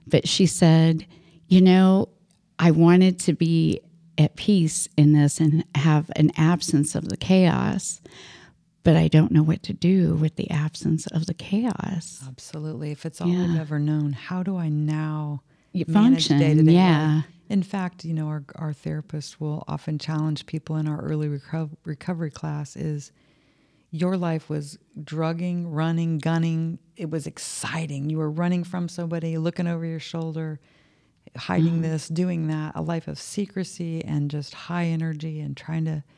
But 0.09 0.28
she 0.28 0.46
said, 0.46 1.06
you 1.48 1.61
know, 1.61 2.09
I 2.59 2.72
wanted 2.72 3.20
to 3.20 3.32
be 3.32 3.80
at 4.18 4.35
peace 4.35 4.88
in 4.96 5.12
this 5.12 5.38
and 5.40 5.64
have 5.74 6.11
an 6.16 6.32
absence 6.37 6.94
of 6.94 7.09
the 7.09 7.16
chaos 7.16 8.00
but 8.87 8.94
I 8.94 9.09
don't 9.09 9.33
know 9.33 9.42
what 9.42 9.64
to 9.64 9.72
do 9.72 10.14
with 10.14 10.37
the 10.37 10.49
absence 10.49 11.09
of 11.09 11.27
the 11.27 11.35
chaos. 11.35 12.22
Absolutely. 12.29 12.92
If 12.92 13.05
it's 13.05 13.20
all 13.20 13.27
yeah. 13.27 13.55
I've 13.55 13.61
ever 13.61 13.81
known, 13.81 14.12
how 14.12 14.44
do 14.44 14.57
I 14.57 14.68
now 14.68 15.42
you 15.72 15.85
function? 15.87 16.68
Yeah. 16.68 17.22
In 17.49 17.64
fact, 17.64 18.05
you 18.05 18.14
know, 18.14 18.29
our, 18.29 18.44
our 18.55 18.72
therapist 18.72 19.40
will 19.40 19.64
often 19.66 19.99
challenge 19.99 20.46
people 20.46 20.77
in 20.77 20.87
our 20.87 21.01
early 21.01 21.27
reco- 21.27 21.77
recovery 21.85 22.31
class 22.31 22.77
is 22.77 23.11
your 23.90 24.16
life 24.16 24.49
was 24.49 24.79
drugging, 25.03 25.68
running, 25.68 26.18
gunning. 26.18 26.79
It 26.96 27.11
was 27.11 27.27
exciting. 27.27 28.09
You 28.09 28.18
were 28.18 28.31
running 28.31 28.62
from 28.62 28.88
somebody, 28.88 29.37
looking 29.37 29.66
over 29.66 29.85
your 29.85 29.99
shoulder, 29.99 30.61
hiding 31.37 31.81
mm. 31.81 31.83
this, 31.83 32.07
doing 32.07 32.46
that, 32.46 32.77
a 32.77 32.83
life 32.83 33.09
of 33.09 33.18
secrecy 33.18 34.05
and 34.05 34.31
just 34.31 34.55
high 34.55 34.85
energy 34.85 35.40
and 35.40 35.57
trying 35.57 35.87
to– 35.87 36.05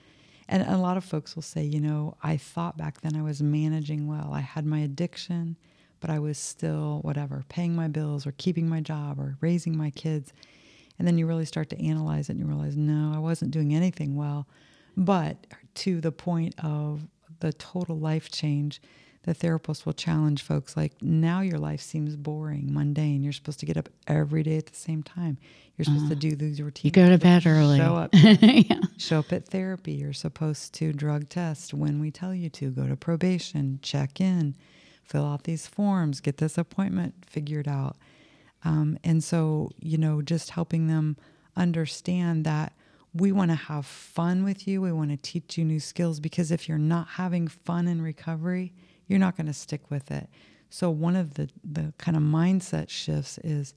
and 0.48 0.62
a 0.62 0.78
lot 0.78 0.96
of 0.96 1.04
folks 1.04 1.34
will 1.34 1.42
say, 1.42 1.62
you 1.62 1.80
know, 1.80 2.16
I 2.22 2.36
thought 2.38 2.78
back 2.78 3.00
then 3.02 3.14
I 3.14 3.22
was 3.22 3.42
managing 3.42 4.06
well. 4.06 4.32
I 4.32 4.40
had 4.40 4.64
my 4.64 4.78
addiction, 4.78 5.56
but 6.00 6.08
I 6.10 6.18
was 6.18 6.38
still 6.38 7.00
whatever, 7.02 7.44
paying 7.48 7.76
my 7.76 7.88
bills 7.88 8.26
or 8.26 8.32
keeping 8.32 8.68
my 8.68 8.80
job 8.80 9.20
or 9.20 9.36
raising 9.40 9.76
my 9.76 9.90
kids. 9.90 10.32
And 10.98 11.06
then 11.06 11.18
you 11.18 11.26
really 11.26 11.44
start 11.44 11.68
to 11.70 11.84
analyze 11.84 12.28
it 12.28 12.32
and 12.32 12.40
you 12.40 12.46
realize, 12.46 12.76
no, 12.76 13.12
I 13.14 13.18
wasn't 13.18 13.50
doing 13.50 13.74
anything 13.74 14.16
well. 14.16 14.48
But 14.96 15.46
to 15.76 16.00
the 16.00 16.12
point 16.12 16.54
of 16.58 17.06
the 17.40 17.52
total 17.52 17.98
life 17.98 18.30
change, 18.30 18.80
the 19.22 19.34
therapist 19.34 19.84
will 19.84 19.92
challenge 19.92 20.42
folks 20.42 20.76
like, 20.76 20.92
now 21.02 21.40
your 21.40 21.58
life 21.58 21.80
seems 21.80 22.16
boring, 22.16 22.72
mundane. 22.72 23.22
You're 23.22 23.32
supposed 23.32 23.60
to 23.60 23.66
get 23.66 23.76
up 23.76 23.88
every 24.06 24.42
day 24.42 24.56
at 24.56 24.66
the 24.66 24.76
same 24.76 25.02
time. 25.02 25.38
You're 25.76 25.84
supposed 25.84 26.06
uh, 26.06 26.08
to 26.08 26.14
uh-huh. 26.14 26.20
do 26.20 26.36
these 26.36 26.60
routines. 26.60 26.84
You 26.84 26.90
go 26.90 27.08
to 27.08 27.18
bed 27.18 27.46
early. 27.46 27.78
Show 27.78 27.94
up. 27.94 28.10
yeah. 28.12 28.80
Show 28.96 29.20
up 29.20 29.32
at 29.32 29.46
therapy. 29.46 29.92
You're 29.92 30.12
supposed 30.12 30.74
to 30.74 30.92
drug 30.92 31.28
test 31.28 31.72
when 31.72 32.00
we 32.00 32.10
tell 32.10 32.34
you 32.34 32.48
to. 32.50 32.70
Go 32.70 32.86
to 32.86 32.96
probation. 32.96 33.78
Check 33.82 34.20
in. 34.20 34.56
Fill 35.04 35.24
out 35.24 35.44
these 35.44 35.66
forms. 35.66 36.20
Get 36.20 36.38
this 36.38 36.58
appointment 36.58 37.14
figured 37.26 37.68
out. 37.68 37.96
Um, 38.64 38.98
and 39.04 39.22
so, 39.22 39.70
you 39.80 39.98
know, 39.98 40.20
just 40.20 40.50
helping 40.50 40.88
them 40.88 41.16
understand 41.56 42.44
that 42.44 42.72
we 43.14 43.32
want 43.32 43.50
to 43.50 43.56
have 43.56 43.86
fun 43.86 44.44
with 44.44 44.66
you. 44.66 44.82
We 44.82 44.92
want 44.92 45.10
to 45.10 45.16
teach 45.16 45.56
you 45.56 45.64
new 45.64 45.80
skills 45.80 46.20
because 46.20 46.50
if 46.50 46.68
you're 46.68 46.76
not 46.78 47.08
having 47.08 47.48
fun 47.48 47.88
in 47.88 48.02
recovery, 48.02 48.72
you're 49.08 49.18
not 49.18 49.36
going 49.36 49.46
to 49.46 49.52
stick 49.52 49.90
with 49.90 50.10
it. 50.10 50.28
So 50.70 50.90
one 50.90 51.16
of 51.16 51.34
the 51.34 51.48
the 51.64 51.92
kind 51.98 52.16
of 52.16 52.22
mindset 52.22 52.90
shifts 52.90 53.38
is 53.38 53.74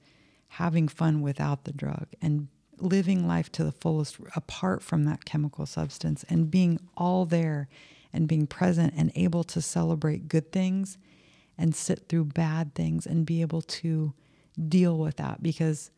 having 0.48 0.86
fun 0.86 1.22
without 1.22 1.64
the 1.64 1.72
drug 1.72 2.06
and 2.20 2.48
living 2.78 3.26
life 3.26 3.50
to 3.52 3.64
the 3.64 3.72
fullest 3.72 4.18
apart 4.36 4.82
from 4.82 5.04
that 5.04 5.24
chemical 5.24 5.64
substance 5.64 6.24
and 6.28 6.50
being 6.50 6.78
all 6.96 7.24
there 7.24 7.68
and 8.12 8.28
being 8.28 8.46
present 8.46 8.92
and 8.96 9.10
able 9.14 9.44
to 9.44 9.62
celebrate 9.62 10.28
good 10.28 10.52
things 10.52 10.98
and 11.56 11.74
sit 11.74 12.08
through 12.08 12.24
bad 12.24 12.74
things 12.74 13.06
and 13.06 13.24
be 13.24 13.40
able 13.40 13.62
to 13.62 14.12
deal 14.68 14.98
with 14.98 15.16
that 15.16 15.42
because 15.42 15.90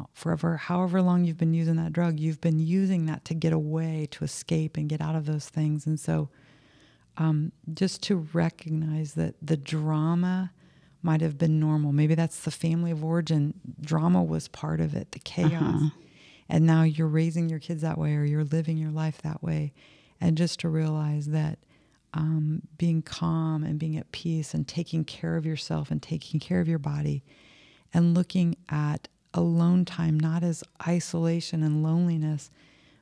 uh, 0.00 0.04
forever 0.14 0.56
however 0.56 1.02
long 1.02 1.24
you've 1.24 1.36
been 1.36 1.54
using 1.54 1.76
that 1.76 1.92
drug 1.92 2.18
you've 2.18 2.40
been 2.40 2.58
using 2.58 3.04
that 3.06 3.24
to 3.24 3.34
get 3.34 3.52
away 3.52 4.08
to 4.10 4.24
escape 4.24 4.76
and 4.78 4.88
get 4.88 5.02
out 5.02 5.14
of 5.14 5.26
those 5.26 5.48
things 5.48 5.86
and 5.86 6.00
so 6.00 6.30
um, 7.16 7.52
just 7.72 8.02
to 8.04 8.26
recognize 8.32 9.14
that 9.14 9.34
the 9.40 9.56
drama 9.56 10.52
might 11.02 11.20
have 11.20 11.38
been 11.38 11.60
normal. 11.60 11.92
Maybe 11.92 12.14
that's 12.14 12.40
the 12.40 12.50
family 12.50 12.90
of 12.90 13.04
origin. 13.04 13.54
Drama 13.80 14.22
was 14.22 14.48
part 14.48 14.80
of 14.80 14.94
it, 14.94 15.12
the 15.12 15.20
chaos. 15.20 15.52
Uh-huh. 15.52 15.88
And 16.48 16.66
now 16.66 16.82
you're 16.82 17.06
raising 17.06 17.48
your 17.48 17.58
kids 17.58 17.82
that 17.82 17.98
way 17.98 18.14
or 18.14 18.24
you're 18.24 18.44
living 18.44 18.76
your 18.76 18.90
life 18.90 19.22
that 19.22 19.42
way. 19.42 19.72
And 20.20 20.36
just 20.36 20.60
to 20.60 20.68
realize 20.68 21.26
that 21.26 21.58
um, 22.14 22.62
being 22.78 23.02
calm 23.02 23.62
and 23.62 23.78
being 23.78 23.96
at 23.96 24.10
peace 24.12 24.54
and 24.54 24.66
taking 24.66 25.04
care 25.04 25.36
of 25.36 25.44
yourself 25.44 25.90
and 25.90 26.02
taking 26.02 26.40
care 26.40 26.60
of 26.60 26.68
your 26.68 26.78
body 26.78 27.22
and 27.92 28.14
looking 28.14 28.56
at 28.68 29.08
alone 29.34 29.84
time 29.84 30.18
not 30.18 30.42
as 30.42 30.64
isolation 30.86 31.62
and 31.62 31.82
loneliness, 31.82 32.50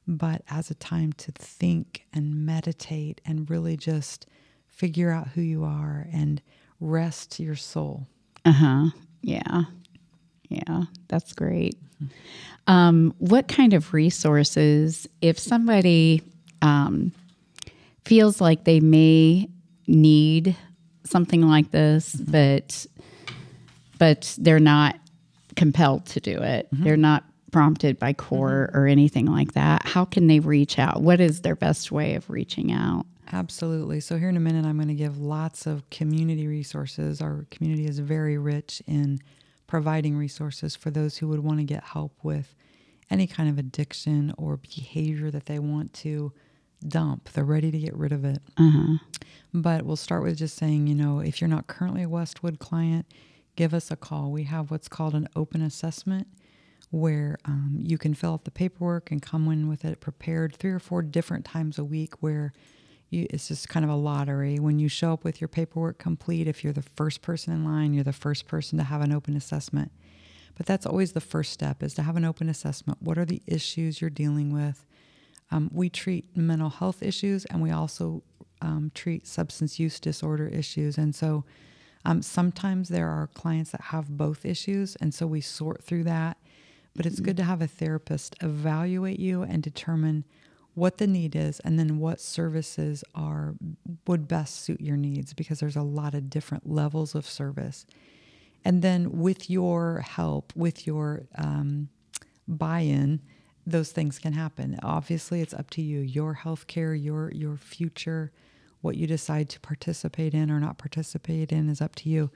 but 0.07 0.43
as 0.51 0.71
a 0.71 0.75
time 0.75 1.13
to 1.15 1.33
think 1.33 2.05
and 2.13 2.47
meditate 2.47 3.21
and 3.25 3.49
really 3.49 3.77
just 3.77 4.27
figure 4.69 5.11
out 5.11 5.29
who 5.29 5.41
you 5.41 5.65
are 5.65 6.07
and 6.13 6.43
rest 6.81 7.41
your 7.41 7.57
soul. 7.57 8.07
Uh 8.45 8.53
huh. 8.53 8.87
Yeah. 9.23 9.65
Yeah. 10.49 10.85
That's 11.09 11.33
great. 11.33 11.77
Um, 12.67 13.15
what 13.19 13.49
kind 13.49 13.73
of 13.73 13.95
resources, 13.95 15.07
if 15.21 15.39
somebody 15.39 16.23
um, 16.63 17.13
feels 18.05 18.41
like 18.41 18.65
they 18.65 18.81
may 18.81 19.49
need 19.87 20.57
something 21.05 21.43
like 21.43 21.71
this, 21.71 22.15
mm-hmm. 22.15 22.31
but 22.31 22.87
but 23.99 24.35
they're 24.39 24.59
not 24.61 24.97
compelled 25.57 26.05
to 26.07 26.21
do 26.21 26.43
it. 26.43 26.69
Mm-hmm. 26.73 26.85
They're 26.85 26.97
not 26.97 27.25
prompted 27.55 28.01
by 28.01 28.13
core 28.13 28.67
mm-hmm. 28.69 28.77
or 28.77 28.89
anything 28.89 29.27
like 29.27 29.53
that. 29.53 29.87
How 29.87 30.05
can 30.05 30.27
they 30.27 30.41
reach 30.41 30.77
out? 30.77 31.03
What 31.03 31.21
is 31.21 31.43
their 31.43 31.55
best 31.55 31.93
way 31.93 32.17
of 32.17 32.29
reaching 32.29 32.73
out? 32.73 33.07
Absolutely. 33.33 34.01
So, 34.01 34.19
here 34.19 34.29
in 34.29 34.37
a 34.37 34.41
minute, 34.41 34.67
I'm 34.67 34.77
going 34.77 34.89
to 34.89 34.95
give 34.95 35.19
lots 35.19 35.65
of 35.65 35.89
community 35.89 36.49
resources. 36.49 37.23
Our 37.23 37.47
community 37.53 37.87
is 37.87 38.01
very 38.01 38.39
rich 38.39 38.83
in 38.89 39.21
providing 39.69 40.17
resources 40.17 40.75
for 40.75 40.91
those 40.91 41.19
who 41.19 41.29
would 41.29 41.45
want 41.45 41.59
to 41.59 41.65
get 41.65 41.85
help 41.85 42.13
with 42.25 42.57
any 43.09 43.29
kind 43.29 43.49
of 43.49 43.57
addiction 43.57 44.35
or 44.37 44.57
behavior 44.57 45.31
that 45.31 45.47
they 45.47 45.61
want 45.61 45.93
to 45.95 46.33
dump. 46.89 47.29
They're 47.35 47.45
ready 47.45 47.71
to 47.71 47.79
get 47.79 47.97
rid 47.97 48.11
of 48.11 48.25
it. 48.25 48.43
Uh-huh. 48.57 48.99
But 49.53 49.85
we'll 49.85 49.95
start 49.95 50.25
with 50.25 50.39
just 50.39 50.57
saying, 50.57 50.89
you 50.89 50.97
know, 50.97 51.21
if 51.21 51.41
you're 51.41 51.47
not 51.47 51.69
currently 51.69 52.03
a 52.03 52.09
Westwood 52.09 52.59
client, 52.59 53.07
give 53.55 53.73
us 53.73 53.93
a 53.93 53.97
call. 53.97 54.33
We 54.33 54.43
have 54.43 54.73
what's 54.73 54.89
called 54.89 55.15
an 55.15 55.29
open 55.37 55.63
assessment 55.63 56.27
where 56.95 57.37
um, 57.45 57.77
you 57.83 57.99
can 57.99 58.15
fill 58.15 58.35
out 58.35 58.45
the 58.45 58.53
paperwork 58.53 59.11
and 59.11 59.21
come 59.21 59.49
in 59.49 59.69
with 59.69 59.85
it 59.85 60.01
prepared 60.01 60.55
three 60.55 60.71
or 60.71 60.79
four 60.79 61.03
different 61.03 61.45
times 61.45 61.77
a 61.77 61.85
week 61.85 62.23
where 62.23 62.53
you, 63.11 63.27
it's 63.31 63.49
just 63.49 63.69
kind 63.69 63.85
of 63.85 63.91
a 63.91 63.97
lottery. 63.97 64.61
When 64.61 64.79
you 64.79 64.89
show 64.89 65.13
up 65.13 65.25
with 65.25 65.41
your 65.41 65.49
paperwork 65.49 65.99
complete, 65.99 66.47
if 66.47 66.63
you're 66.63 66.73
the 66.73 66.83
first 66.83 67.21
person 67.21 67.53
in 67.53 67.65
line, 67.65 67.95
you're 67.95 68.05
the 68.05 68.13
first 68.13 68.47
person 68.47 68.79
to 68.79 68.85
have 68.85 69.01
an 69.01 69.13
open 69.13 69.37
assessment. 69.37 69.91
But 70.57 70.67
that's 70.67 70.87
always 70.87 71.13
the 71.13 71.21
first 71.21 71.53
step 71.53 71.83
is 71.83 71.95
to 71.95 72.03
have 72.03 72.17
an 72.17 72.25
open 72.25 72.49
assessment. 72.49 73.03
What 73.03 73.19
are 73.19 73.25
the 73.25 73.43
issues 73.45 74.01
you're 74.01 74.09
dealing 74.09 74.53
with? 74.53 74.87
Um, 75.51 75.71
we 75.75 75.91
treat 75.91 76.37
mental 76.37 76.71
health 76.71 77.03
issues 77.03 77.45
and 77.47 77.61
we 77.61 77.73
also 77.73 78.23
um, 78.63 78.93
treat 78.95 79.27
substance 79.27 79.81
use 79.81 79.99
disorder 79.99 80.47
issues. 80.47 80.97
And 80.97 81.13
so 81.13 81.45
um, 82.05 82.23
sometimes 82.23 82.89
there 82.89 83.09
are 83.09 83.27
clients 83.35 83.73
that 83.73 83.81
have 83.81 84.17
both 84.17 84.45
issues, 84.45 84.95
and 84.97 85.13
so 85.13 85.27
we 85.27 85.41
sort 85.41 85.83
through 85.83 86.05
that. 86.05 86.37
But 86.95 87.07
it's 87.07 87.17
mm-hmm. 87.17 87.25
good 87.25 87.37
to 87.39 87.45
have 87.45 87.61
a 87.61 87.67
therapist 87.67 88.37
evaluate 88.41 89.19
you 89.19 89.43
and 89.43 89.63
determine 89.63 90.25
what 90.75 90.99
the 90.99 91.07
need 91.07 91.37
is 91.37 91.61
and 91.61 91.79
then 91.79 91.99
what 91.99 92.21
services 92.21 93.05
are 93.15 93.55
would 94.07 94.27
best 94.27 94.63
suit 94.63 94.81
your 94.81 94.97
needs 94.97 95.33
because 95.33 95.61
there's 95.61 95.77
a 95.77 95.83
lot 95.83 96.15
of 96.15 96.29
different 96.29 96.69
levels 96.69 97.15
of 97.15 97.27
service. 97.27 97.87
And 98.65 98.83
then 98.83 99.19
with 99.21 99.49
your 99.49 100.01
help 100.01 100.53
with 100.57 100.87
your 100.87 101.27
um, 101.37 101.89
buy-in 102.49 103.21
those 103.67 103.93
things 103.93 104.19
can 104.19 104.35
happen. 104.35 104.79
Obviously 104.83 105.41
it's 105.41 105.55
up 105.55 105.71
to 105.71 105.83
you 105.83 106.01
your 106.01 106.35
health 106.35 106.67
care 106.67 106.95
your 106.95 107.31
your 107.33 107.57
future 107.57 108.31
what 108.85 108.97
you 108.97 109.07
decide 109.07 109.49
to 109.49 109.59
participate 109.61 110.35
in 110.35 110.51
or 110.51 110.61
not 110.61 110.77
participate 110.77 111.51
in 111.51 111.71
is 111.71 111.81
up 111.81 111.95
to 111.97 112.11
you. 112.11 112.31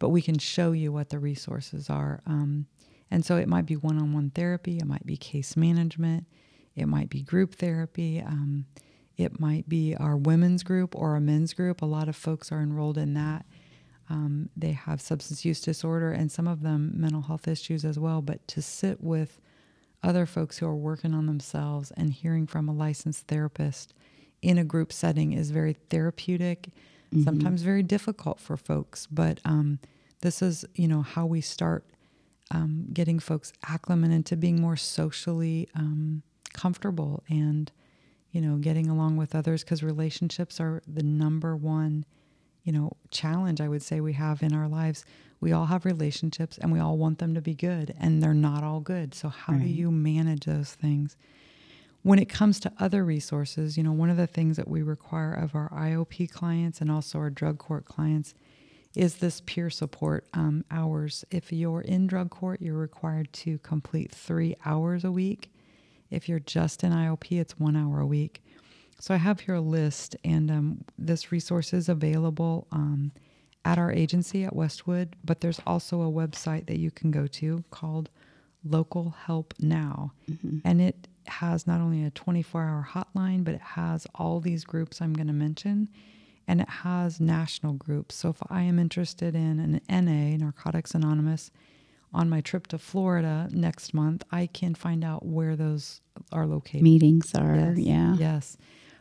But 0.00 0.08
we 0.08 0.20
can 0.20 0.36
show 0.36 0.72
you 0.72 0.90
what 0.90 1.10
the 1.10 1.20
resources 1.20 1.88
are. 1.88 2.20
Um, 2.26 2.66
and 3.12 3.24
so 3.24 3.36
it 3.36 3.48
might 3.48 3.66
be 3.66 3.76
one-on-one 3.76 4.30
therapy 4.30 4.78
it 4.78 4.86
might 4.86 5.06
be 5.06 5.16
case 5.16 5.56
management 5.56 6.26
it 6.74 6.86
might 6.86 7.10
be 7.10 7.22
group 7.22 7.54
therapy. 7.54 8.20
Um, 8.20 8.66
it 9.16 9.38
might 9.38 9.68
be 9.68 9.94
our 9.94 10.16
women's 10.16 10.62
group 10.62 10.94
or 10.96 11.16
a 11.16 11.20
men's 11.20 11.52
group. 11.52 11.82
A 11.82 11.86
lot 11.86 12.08
of 12.08 12.16
folks 12.16 12.50
are 12.50 12.60
enrolled 12.60 12.98
in 12.98 13.14
that. 13.14 13.44
Um, 14.08 14.48
they 14.56 14.72
have 14.72 15.00
substance 15.00 15.44
use 15.44 15.60
disorder 15.60 16.12
and 16.12 16.30
some 16.30 16.48
of 16.48 16.62
them 16.62 16.92
mental 16.94 17.22
health 17.22 17.46
issues 17.46 17.84
as 17.84 17.98
well. 17.98 18.22
But 18.22 18.46
to 18.48 18.62
sit 18.62 19.02
with 19.02 19.40
other 20.02 20.26
folks 20.26 20.58
who 20.58 20.66
are 20.66 20.74
working 20.74 21.14
on 21.14 21.26
themselves 21.26 21.92
and 21.96 22.12
hearing 22.12 22.46
from 22.46 22.68
a 22.68 22.72
licensed 22.72 23.28
therapist 23.28 23.94
in 24.40 24.58
a 24.58 24.64
group 24.64 24.92
setting 24.92 25.32
is 25.32 25.50
very 25.50 25.74
therapeutic, 25.88 26.70
mm-hmm. 27.12 27.22
sometimes 27.22 27.62
very 27.62 27.82
difficult 27.82 28.40
for 28.40 28.56
folks. 28.56 29.06
But 29.06 29.40
um, 29.44 29.78
this 30.22 30.42
is, 30.42 30.64
you 30.74 30.88
know, 30.88 31.02
how 31.02 31.26
we 31.26 31.40
start 31.40 31.84
um, 32.52 32.86
getting 32.92 33.18
folks 33.18 33.52
acclimated 33.66 34.26
to 34.26 34.36
being 34.36 34.60
more 34.60 34.76
socially 34.76 35.68
um, 35.74 36.22
comfortable 36.52 37.22
and 37.28 37.72
you 38.30 38.40
know 38.40 38.56
getting 38.56 38.88
along 38.88 39.16
with 39.16 39.34
others 39.34 39.64
because 39.64 39.82
relationships 39.82 40.60
are 40.60 40.82
the 40.86 41.02
number 41.02 41.56
one 41.56 42.04
you 42.62 42.72
know 42.72 42.92
challenge 43.10 43.60
i 43.60 43.68
would 43.68 43.82
say 43.82 44.00
we 44.00 44.12
have 44.12 44.42
in 44.42 44.54
our 44.54 44.68
lives. 44.68 45.04
We 45.40 45.50
all 45.50 45.66
have 45.66 45.84
relationships 45.84 46.56
and 46.56 46.70
we 46.70 46.78
all 46.78 46.96
want 46.96 47.18
them 47.18 47.34
to 47.34 47.40
be 47.40 47.54
good 47.54 47.96
and 47.98 48.22
they're 48.22 48.32
not 48.32 48.62
all 48.62 48.78
good. 48.78 49.12
So 49.12 49.28
how 49.28 49.54
right. 49.54 49.62
do 49.62 49.68
you 49.68 49.90
manage 49.90 50.44
those 50.44 50.72
things? 50.72 51.16
When 52.04 52.20
it 52.20 52.28
comes 52.28 52.60
to 52.60 52.72
other 52.78 53.04
resources 53.04 53.76
you 53.76 53.82
know 53.82 53.92
one 53.92 54.10
of 54.10 54.16
the 54.16 54.26
things 54.28 54.56
that 54.56 54.68
we 54.68 54.82
require 54.82 55.32
of 55.32 55.54
our 55.54 55.68
iop 55.70 56.30
clients 56.30 56.80
and 56.80 56.90
also 56.90 57.18
our 57.18 57.30
drug 57.30 57.58
court 57.58 57.84
clients 57.84 58.34
is 58.94 59.16
this 59.16 59.40
peer 59.42 59.70
support 59.70 60.26
um, 60.34 60.64
hours 60.70 61.24
if 61.30 61.52
you're 61.52 61.80
in 61.80 62.06
drug 62.06 62.30
court 62.30 62.60
you're 62.60 62.74
required 62.76 63.32
to 63.32 63.58
complete 63.58 64.12
three 64.12 64.54
hours 64.64 65.04
a 65.04 65.10
week 65.12 65.52
if 66.12 66.28
you're 66.28 66.40
just 66.40 66.84
in 66.84 66.92
IOP, 66.92 67.40
it's 67.40 67.58
one 67.58 67.74
hour 67.74 67.98
a 67.98 68.06
week. 68.06 68.44
So 69.00 69.14
I 69.14 69.16
have 69.16 69.40
here 69.40 69.54
a 69.54 69.60
list, 69.60 70.14
and 70.22 70.50
um, 70.50 70.84
this 70.96 71.32
resource 71.32 71.72
is 71.72 71.88
available 71.88 72.68
um, 72.70 73.12
at 73.64 73.78
our 73.78 73.90
agency 73.90 74.44
at 74.44 74.54
Westwood, 74.54 75.16
but 75.24 75.40
there's 75.40 75.60
also 75.66 76.02
a 76.02 76.12
website 76.12 76.66
that 76.66 76.78
you 76.78 76.90
can 76.90 77.10
go 77.10 77.26
to 77.26 77.64
called 77.70 78.10
Local 78.62 79.10
Help 79.24 79.54
Now. 79.58 80.12
Mm-hmm. 80.30 80.58
And 80.64 80.82
it 80.82 81.08
has 81.26 81.66
not 81.66 81.80
only 81.80 82.04
a 82.04 82.10
24 82.10 82.62
hour 82.62 82.88
hotline, 82.92 83.42
but 83.42 83.54
it 83.54 83.62
has 83.62 84.06
all 84.14 84.38
these 84.38 84.64
groups 84.64 85.00
I'm 85.00 85.14
going 85.14 85.28
to 85.28 85.32
mention, 85.32 85.88
and 86.46 86.60
it 86.60 86.68
has 86.68 87.20
national 87.20 87.74
groups. 87.74 88.14
So 88.16 88.30
if 88.30 88.38
I 88.48 88.62
am 88.62 88.78
interested 88.78 89.34
in 89.34 89.80
an 89.88 90.04
NA, 90.04 90.36
Narcotics 90.36 90.94
Anonymous, 90.94 91.50
on 92.14 92.28
my 92.28 92.40
trip 92.40 92.66
to 92.68 92.78
Florida 92.78 93.48
next 93.52 93.94
month, 93.94 94.22
I 94.30 94.46
can 94.46 94.74
find 94.74 95.02
out 95.04 95.24
where 95.24 95.56
those 95.56 96.00
are 96.30 96.46
located. 96.46 96.82
Meetings 96.82 97.34
are, 97.34 97.74
yes, 97.74 97.78
yeah. 97.78 98.14
Yes. 98.18 98.56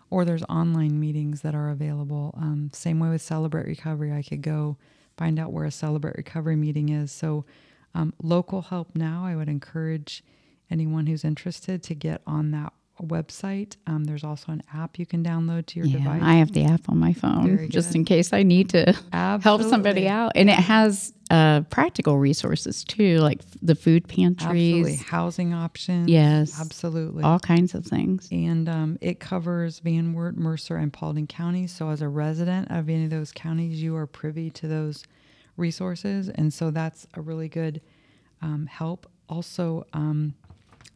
Or 0.09 0.23
there's 0.25 0.43
online 0.43 0.99
meetings 0.99 1.41
that 1.41 1.55
are 1.55 1.69
available. 1.69 2.33
Um, 2.37 2.69
same 2.73 2.99
way 2.99 3.09
with 3.09 3.21
Celebrate 3.21 3.65
Recovery, 3.65 4.13
I 4.13 4.21
could 4.21 4.41
go 4.41 4.77
find 5.17 5.39
out 5.39 5.51
where 5.51 5.65
a 5.65 5.71
Celebrate 5.71 6.15
Recovery 6.15 6.55
meeting 6.55 6.89
is. 6.89 7.11
So, 7.11 7.45
um, 7.93 8.13
local 8.23 8.61
help 8.61 8.95
now, 8.95 9.25
I 9.25 9.35
would 9.35 9.49
encourage 9.49 10.23
anyone 10.69 11.07
who's 11.07 11.25
interested 11.25 11.83
to 11.83 11.93
get 11.93 12.21
on 12.25 12.51
that 12.51 12.71
website. 13.01 13.77
Um, 13.87 14.05
there's 14.05 14.23
also 14.23 14.51
an 14.51 14.63
app 14.73 14.97
you 14.99 15.05
can 15.05 15.23
download 15.23 15.65
to 15.67 15.79
your 15.79 15.87
yeah, 15.87 15.97
device. 15.97 16.21
I 16.23 16.33
have 16.35 16.51
the 16.51 16.65
app 16.65 16.89
on 16.89 16.97
my 16.97 17.13
phone 17.13 17.69
just 17.69 17.95
in 17.95 18.05
case 18.05 18.33
I 18.33 18.43
need 18.43 18.69
to 18.69 18.95
help 19.11 19.61
somebody 19.63 20.07
out. 20.07 20.33
And 20.35 20.49
it 20.49 20.55
has 20.55 21.13
uh, 21.31 21.61
practical 21.69 22.17
resources 22.17 22.83
too, 22.83 23.19
like 23.19 23.39
the 23.61 23.75
food 23.75 24.07
pantries, 24.07 24.85
Absolutely. 24.85 24.95
housing 24.97 25.53
options. 25.53 26.09
Yes, 26.09 26.59
absolutely, 26.59 27.23
all 27.23 27.39
kinds 27.39 27.73
of 27.73 27.85
things. 27.85 28.27
And 28.31 28.67
um, 28.67 28.97
it 28.99 29.19
covers 29.19 29.79
Van 29.79 30.13
Wert, 30.13 30.35
Mercer, 30.35 30.75
and 30.75 30.91
Paulding 30.91 31.27
counties. 31.27 31.71
So 31.71 31.89
as 31.89 32.01
a 32.01 32.09
resident 32.09 32.69
of 32.69 32.89
any 32.89 33.05
of 33.05 33.11
those 33.11 33.31
counties, 33.31 33.81
you 33.81 33.95
are 33.95 34.07
privy 34.07 34.49
to 34.51 34.67
those 34.67 35.05
resources, 35.55 36.27
and 36.27 36.53
so 36.53 36.69
that's 36.69 37.07
a 37.13 37.21
really 37.21 37.47
good 37.47 37.81
um, 38.41 38.65
help. 38.65 39.09
Also. 39.29 39.85
Um, 39.93 40.33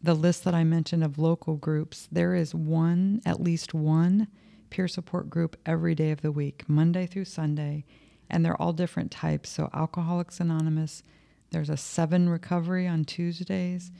the 0.05 0.13
list 0.13 0.43
that 0.43 0.53
I 0.53 0.63
mentioned 0.63 1.03
of 1.03 1.17
local 1.17 1.55
groups, 1.55 2.07
there 2.11 2.35
is 2.35 2.53
one, 2.53 3.21
at 3.25 3.41
least 3.41 3.73
one 3.73 4.27
peer 4.69 4.87
support 4.87 5.29
group 5.29 5.57
every 5.65 5.95
day 5.95 6.11
of 6.11 6.21
the 6.21 6.31
week, 6.31 6.63
Monday 6.67 7.05
through 7.05 7.25
Sunday, 7.25 7.85
and 8.29 8.43
they're 8.43 8.61
all 8.61 8.73
different 8.73 9.11
types. 9.11 9.49
So, 9.49 9.69
Alcoholics 9.73 10.39
Anonymous, 10.39 11.03
there's 11.51 11.69
a 11.69 11.77
seven 11.77 12.29
recovery 12.29 12.87
on 12.87 13.03
Tuesdays. 13.03 13.91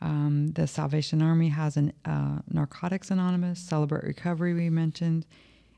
Um, 0.00 0.52
the 0.54 0.66
Salvation 0.66 1.22
Army 1.22 1.48
has 1.50 1.76
an 1.76 1.92
uh, 2.04 2.38
Narcotics 2.50 3.10
Anonymous, 3.10 3.60
Celebrate 3.60 4.04
Recovery, 4.04 4.54
we 4.54 4.68
mentioned. 4.68 5.26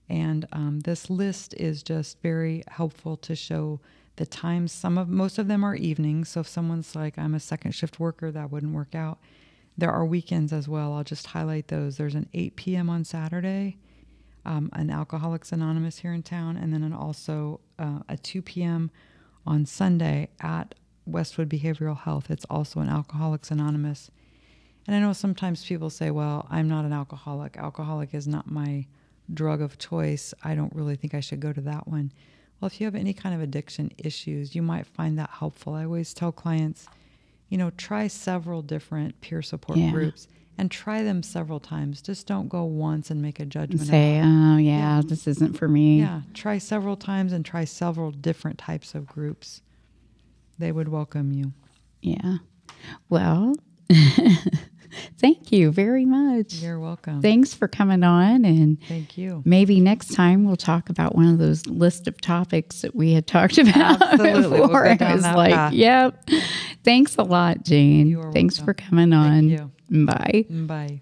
And 0.09 0.47
um, 0.53 0.81
this 0.81 1.11
list 1.11 1.55
is 1.55 1.83
just 1.83 2.21
very 2.23 2.63
helpful 2.69 3.17
to 3.19 3.35
show 3.35 3.81
the 4.17 4.27
times. 4.27 4.73
Some 4.73 4.97
of 4.97 5.09
most 5.09 5.39
of 5.39 5.49
them 5.49 5.65
are 5.65 5.75
evenings. 5.75 6.31
So 6.31 6.41
if 6.41 6.49
someone's 6.49 6.95
like, 6.95 7.19
I'm 7.19 7.35
a 7.35 7.41
second 7.41 7.73
shift 7.73 8.01
worker, 8.01 8.31
that 8.31 8.51
wouldn't 8.51 8.75
work 8.75 8.95
out. 8.95 9.19
There 9.77 9.91
are 9.91 10.05
weekends 10.05 10.53
as 10.53 10.69
well. 10.69 10.93
I'll 10.93 11.05
just 11.05 11.29
highlight 11.29 11.69
those. 11.69 11.97
There's 11.97 12.15
an 12.15 12.29
8 12.33 12.57
p.m. 12.57 12.89
on 12.89 13.05
Saturday, 13.05 13.79
um, 14.45 14.71
an 14.73 14.91
Alcoholics 14.91 15.53
Anonymous 15.53 15.99
here 15.99 16.13
in 16.13 16.23
town, 16.23 16.57
and 16.57 16.73
then 16.73 16.83
an 16.83 16.93
also 16.93 17.61
uh, 17.79 18.01
a 18.09 18.17
2 18.17 18.43
p.m. 18.43 18.91
on 19.47 19.67
Sunday 19.67 20.29
at 20.41 20.75
Westwood 21.07 21.49
Behavioral 21.49 21.99
Health. 21.99 22.31
It's 22.31 22.47
also 22.49 22.81
an 22.81 22.89
Alcoholics 22.89 23.51
Anonymous. 23.51 24.11
And 24.87 24.95
I 24.95 25.01
know 25.01 25.13
sometimes 25.13 25.65
people 25.65 25.91
say, 25.91 26.11
well, 26.11 26.47
I'm 26.51 26.69
not 26.69 26.85
an 26.85 26.93
alcoholic. 26.93 27.57
Alcoholic 27.57 28.15
is 28.15 28.29
not 28.29 28.51
my 28.51 28.87
drug 29.33 29.63
of 29.63 29.79
choice, 29.79 30.35
I 30.43 30.55
don't 30.55 30.75
really 30.75 30.97
think 30.97 31.15
I 31.15 31.21
should 31.21 31.41
go 31.41 31.53
to 31.53 31.61
that 31.63 31.89
one. 31.89 32.13
Well, 32.61 32.67
if 32.67 32.81
you 32.81 32.87
have 32.87 32.95
any 32.95 33.15
kind 33.15 33.35
of 33.35 33.41
addiction 33.41 33.93
issues, 33.99 34.55
you 34.55 34.63
might 34.63 34.87
find 34.87 35.19
that 35.19 35.31
helpful. 35.31 35.75
I 35.75 35.85
always 35.85 36.13
tell 36.13 36.33
clients, 36.33 36.87
you 37.49 37.59
know, 37.59 37.71
try 37.71 38.07
several 38.07 38.63
different 38.63 39.21
peer 39.21 39.43
support 39.43 39.79
Yeah. 39.79 39.91
groups 39.91 40.27
and 40.57 40.71
try 40.71 41.03
them 41.03 41.23
several 41.23 41.61
times. 41.61 42.01
Just 42.01 42.27
don't 42.27 42.49
go 42.49 42.65
once 42.65 43.11
and 43.11 43.21
make 43.21 43.41
a 43.41 43.45
judgment. 43.47 43.83
Say, 43.89 44.21
oh, 44.23 44.57
yeah, 44.57 45.03
this 45.05 45.27
isn't 45.27 45.57
for 45.59 45.69
me. 45.69 46.01
Yeah, 46.01 46.23
try 46.33 46.59
several 46.59 46.97
times 46.97 47.33
and 47.33 47.45
try 47.45 47.65
several 47.65 48.11
different 48.11 48.59
types 48.59 48.95
of 48.95 49.07
groups. 49.07 49.63
They 50.59 50.71
would 50.73 50.89
welcome 50.89 51.33
you. 51.33 51.53
Yeah. 52.03 52.37
Well, 53.09 53.55
thank 55.25 55.53
you 55.53 55.71
very 55.73 56.05
much. 56.05 56.55
You're 56.55 56.79
welcome. 56.79 57.23
Thanks 57.23 57.55
for 57.55 57.67
coming 57.67 58.03
on. 58.03 58.45
And 58.45 58.79
Thank 58.89 59.17
you. 59.17 59.43
maybe 59.45 59.81
next 59.81 60.15
time 60.15 60.45
we'll 60.45 60.57
talk 60.57 60.91
about 60.91 61.15
one 61.15 61.27
of 61.29 61.39
those 61.39 61.67
list 61.67 62.07
of 62.07 62.21
topics 62.21 62.83
that 62.83 62.95
we 62.95 63.13
had 63.13 63.27
talked 63.27 63.59
about 63.59 64.03
Absolutely. 64.03 64.59
We'll 64.59 64.69
before. 64.69 64.87
I 64.87 65.15
was 65.15 65.23
like, 65.25 65.55
path. 65.55 65.73
yep. 65.73 66.29
Thanks 66.85 67.17
a 67.17 67.23
lot, 67.23 67.65
Jane. 67.65 68.21
Thanks 68.33 68.59
welcome. 68.59 68.65
for 68.67 68.75
coming 68.75 69.13
on. 69.13 69.49
you. 69.49 69.71
Bye. 69.91 70.45
Bye. 70.51 71.01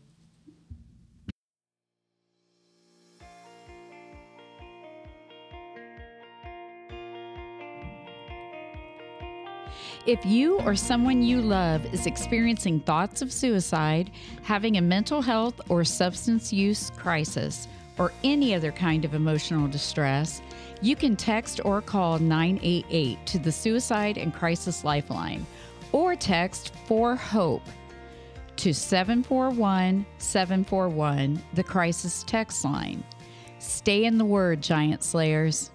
If 10.05 10.27
you 10.27 10.59
or 10.63 10.75
someone 10.75 11.23
you 11.23 11.41
love 11.41 11.87
is 11.95 12.07
experiencing 12.07 12.81
thoughts 12.81 13.23
of 13.23 13.33
suicide, 13.33 14.11
having 14.43 14.77
a 14.77 14.81
mental 14.81 15.23
health 15.23 15.61
or 15.69 15.85
substance 15.85 16.53
use 16.53 16.91
crisis, 16.97 17.69
or 17.99 18.13
any 18.25 18.53
other 18.53 18.73
kind 18.73 19.05
of 19.05 19.15
emotional 19.15 19.69
distress, 19.69 20.43
you 20.81 20.97
can 20.97 21.15
text 21.15 21.61
or 21.65 21.81
call 21.81 22.19
988 22.19 23.25
to 23.27 23.39
the 23.39 23.53
Suicide 23.53 24.19
and 24.19 24.35
Crisis 24.35 24.83
Lifeline 24.83 25.47
or 25.93 26.17
text 26.17 26.75
for 26.87 27.15
HOPE 27.15 27.63
to 28.57 28.75
741 28.75 30.05
741, 30.19 31.43
the 31.55 31.63
crisis 31.63 32.25
text 32.27 32.65
line. 32.65 33.05
Stay 33.61 34.05
in 34.05 34.19
the 34.19 34.25
Word, 34.25 34.63
Giant 34.63 35.05
Slayers. 35.05 35.71